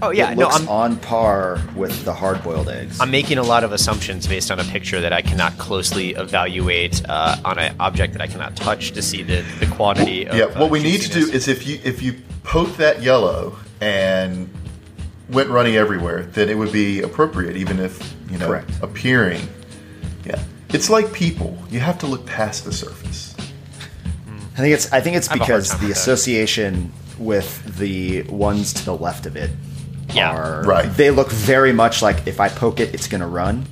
Oh 0.00 0.10
yeah, 0.10 0.30
it 0.30 0.38
no, 0.38 0.46
I'm 0.46 0.68
on 0.68 0.96
par 0.96 1.60
with 1.74 2.04
the 2.04 2.12
hard 2.12 2.42
boiled 2.44 2.68
eggs. 2.68 3.00
I'm 3.00 3.10
making 3.10 3.38
a 3.38 3.42
lot 3.42 3.64
of 3.64 3.72
assumptions 3.72 4.28
based 4.28 4.50
on 4.50 4.60
a 4.60 4.64
picture 4.64 5.00
that 5.00 5.12
I 5.12 5.22
cannot 5.22 5.58
closely 5.58 6.10
evaluate 6.10 7.02
uh, 7.08 7.36
on 7.44 7.58
an 7.58 7.74
object 7.80 8.12
that 8.12 8.22
I 8.22 8.28
cannot 8.28 8.54
touch 8.54 8.92
to 8.92 9.02
see 9.02 9.22
the, 9.22 9.42
the 9.58 9.66
quantity 9.66 10.26
of 10.26 10.36
yeah, 10.36 10.44
uh, 10.44 10.60
what 10.60 10.70
we 10.70 10.82
need 10.82 11.00
to 11.00 11.10
do 11.10 11.28
is 11.30 11.48
if 11.48 11.66
you 11.66 11.80
if 11.82 12.00
you 12.00 12.14
poke 12.44 12.76
that 12.76 13.02
yellow 13.02 13.56
and 13.80 14.48
went 15.30 15.50
runny 15.50 15.76
everywhere, 15.76 16.22
then 16.26 16.48
it 16.48 16.56
would 16.56 16.72
be 16.72 17.02
appropriate, 17.02 17.56
even 17.56 17.80
if 17.80 18.14
you 18.30 18.38
know 18.38 18.46
Correct. 18.46 18.70
appearing. 18.82 19.48
Yeah, 20.24 20.40
it's 20.68 20.88
like 20.88 21.12
people. 21.12 21.58
You 21.70 21.80
have 21.80 21.98
to 21.98 22.06
look 22.06 22.24
past 22.24 22.64
the 22.64 22.72
surface. 22.72 23.34
I 24.54 24.60
think 24.60 24.74
it's 24.74 24.92
I 24.92 25.00
think 25.00 25.16
it's 25.16 25.26
have 25.26 25.40
a 25.40 25.44
hard 25.44 25.48
because 25.48 25.70
the 25.70 25.88
with 25.88 25.94
that. 25.94 26.00
association 26.00 26.92
with 27.18 27.78
the 27.78 28.22
ones 28.24 28.72
to 28.74 28.84
the 28.84 28.94
left 28.94 29.26
of 29.26 29.34
it 29.34 29.50
Yeah. 30.14 30.34
are 30.36 30.62
Right. 30.62 30.88
They 30.94 31.10
look 31.10 31.30
very 31.30 31.72
much 31.72 32.02
like 32.02 32.26
if 32.26 32.40
I 32.40 32.48
poke 32.48 32.80
it, 32.80 32.94
it's 32.94 33.06
going 33.08 33.20
to 33.20 33.26
run, 33.26 33.66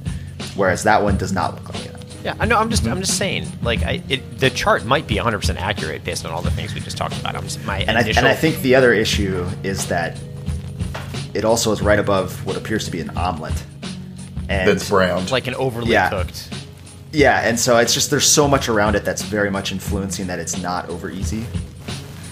whereas 0.55 0.85
that 0.85 1.03
one 1.03 1.17
does 1.17 1.33
not 1.33 1.55
look 1.55 1.73
like 1.75 1.87
it. 1.87 1.93
Yeah, 2.25 2.35
I 2.41 2.45
know. 2.47 2.59
I'm 2.59 2.71
just, 2.71 2.85
I'm 2.87 3.01
just 3.01 3.17
saying. 3.19 3.47
Like, 3.63 3.83
I, 3.85 4.03
it, 4.09 4.39
the 4.41 4.51
chart 4.51 4.85
might 4.85 5.07
be 5.07 5.15
100 5.15 5.39
percent 5.39 5.61
accurate 5.61 6.03
based 6.03 6.25
on 6.27 6.33
all 6.33 6.43
the 6.43 6.51
things 6.51 6.75
we 6.75 6.81
just 6.81 6.97
talked 6.97 7.19
about. 7.21 7.37
I'm 7.37 7.45
just 7.45 7.65
my 7.65 7.79
And 7.83 7.97
I, 7.97 8.03
and 8.03 8.27
I 8.27 8.35
think 8.35 8.59
the 8.63 8.75
other 8.75 8.93
issue 8.93 9.47
is 9.63 9.87
that 9.89 10.19
it 11.35 11.45
also 11.45 11.71
is 11.73 11.81
right 11.83 11.99
above 11.99 12.45
what 12.45 12.57
appears 12.57 12.85
to 12.87 12.91
be 12.91 13.01
an 13.01 13.11
omelet. 13.17 13.55
And 14.49 14.69
That's 14.69 14.89
browned. 14.89 15.31
like 15.31 15.47
an 15.47 15.55
overly 15.55 15.93
Yeah. 15.93 16.11
cooked. 16.11 16.49
Yeah, 17.13 17.41
and 17.49 17.59
so 17.59 17.79
it's 17.79 17.95
just 17.95 18.11
there's 18.11 18.27
so 18.29 18.47
much 18.49 18.69
around 18.69 18.95
it 18.97 19.05
that's 19.05 19.23
very 19.23 19.51
much 19.51 19.71
influencing 19.73 20.27
that 20.27 20.39
it's 20.39 20.61
not 20.61 20.89
over 20.89 21.09
easy. 21.11 21.47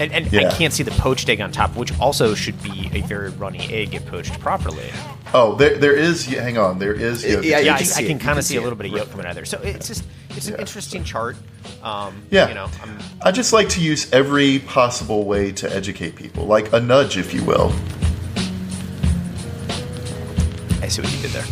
And, 0.01 0.13
and 0.13 0.35
I 0.35 0.51
can't 0.53 0.73
see 0.73 0.83
the 0.83 0.91
poached 0.93 1.29
egg 1.29 1.41
on 1.41 1.53
top, 1.53 1.77
which 1.77 1.97
also 2.01 2.35
should 2.35 2.61
be 2.63 2.91
a 2.93 3.03
very 3.03 3.31
runny 3.31 3.61
egg 3.73 3.95
if 3.95 4.05
poached 4.07 4.39
properly. 4.41 4.91
oh, 5.33 5.55
there, 5.55 5.77
there 5.79 5.95
is. 5.97 6.27
Hang 6.27 6.59
on, 6.59 6.79
there 6.81 6.93
is. 6.95 7.25
yolk. 7.25 7.45
yeah, 7.45 7.61
Yeah, 7.61 7.75
I, 7.75 7.83
can 7.83 7.93
I 7.97 8.07
can 8.07 8.19
kind 8.19 8.39
of 8.39 8.45
see 8.45 8.55
see 8.55 8.59
a 8.59 8.63
little 8.63 8.77
bit 8.77 8.87
of 8.87 8.93
yolk 8.93 9.11
coming 9.11 9.25
out 9.27 9.31
of 9.31 9.37
there. 9.37 9.45
So 9.45 9.61
it's 9.63 9.87
just, 9.87 10.05
it's 10.31 10.49
an 10.49 10.55
Yeah. 10.55 10.61
interesting 10.61 11.05
chart. 11.05 11.37
Um, 11.83 12.23
Yeah. 12.31 12.49
You 12.49 12.55
know, 12.55 12.69
I'm, 12.83 12.99
I 13.23 13.31
just 13.31 13.53
like 13.53 13.69
to 13.71 13.81
use 13.81 14.13
every 14.13 14.59
possible 14.61 15.25
way 15.25 15.53
to 15.53 15.73
educate 15.75 16.17
people, 16.17 16.45
like 16.47 16.73
a 16.73 16.81
nudge, 16.81 17.17
if 17.17 17.33
you 17.33 17.45
will. 17.45 17.73
I 20.83 20.89
see 20.89 21.03
what 21.03 21.13
you 21.15 21.23
did 21.23 21.31
there. 21.31 21.45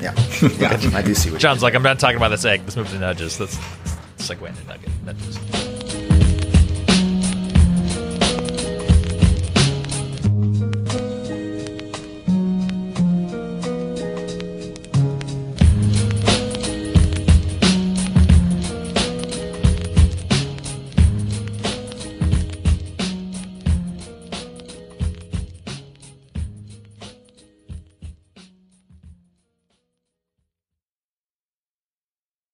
Yeah, 0.00 0.14
yeah, 0.58 0.96
I 0.96 1.02
do 1.02 1.14
see 1.14 1.30
what. 1.30 1.40
John's 1.40 1.62
like, 1.62 1.74
I'm 1.74 1.82
not 1.82 1.98
talking 2.00 2.16
about 2.16 2.28
this 2.30 2.44
egg. 2.44 2.60
Let's 2.64 2.76
move 2.76 2.88
to 2.90 2.98
nudges. 2.98 3.38
Let's 3.38 3.56
segue 4.18 4.46
into 4.46 4.64
nugget 4.66 4.90
nudges. 5.04 5.38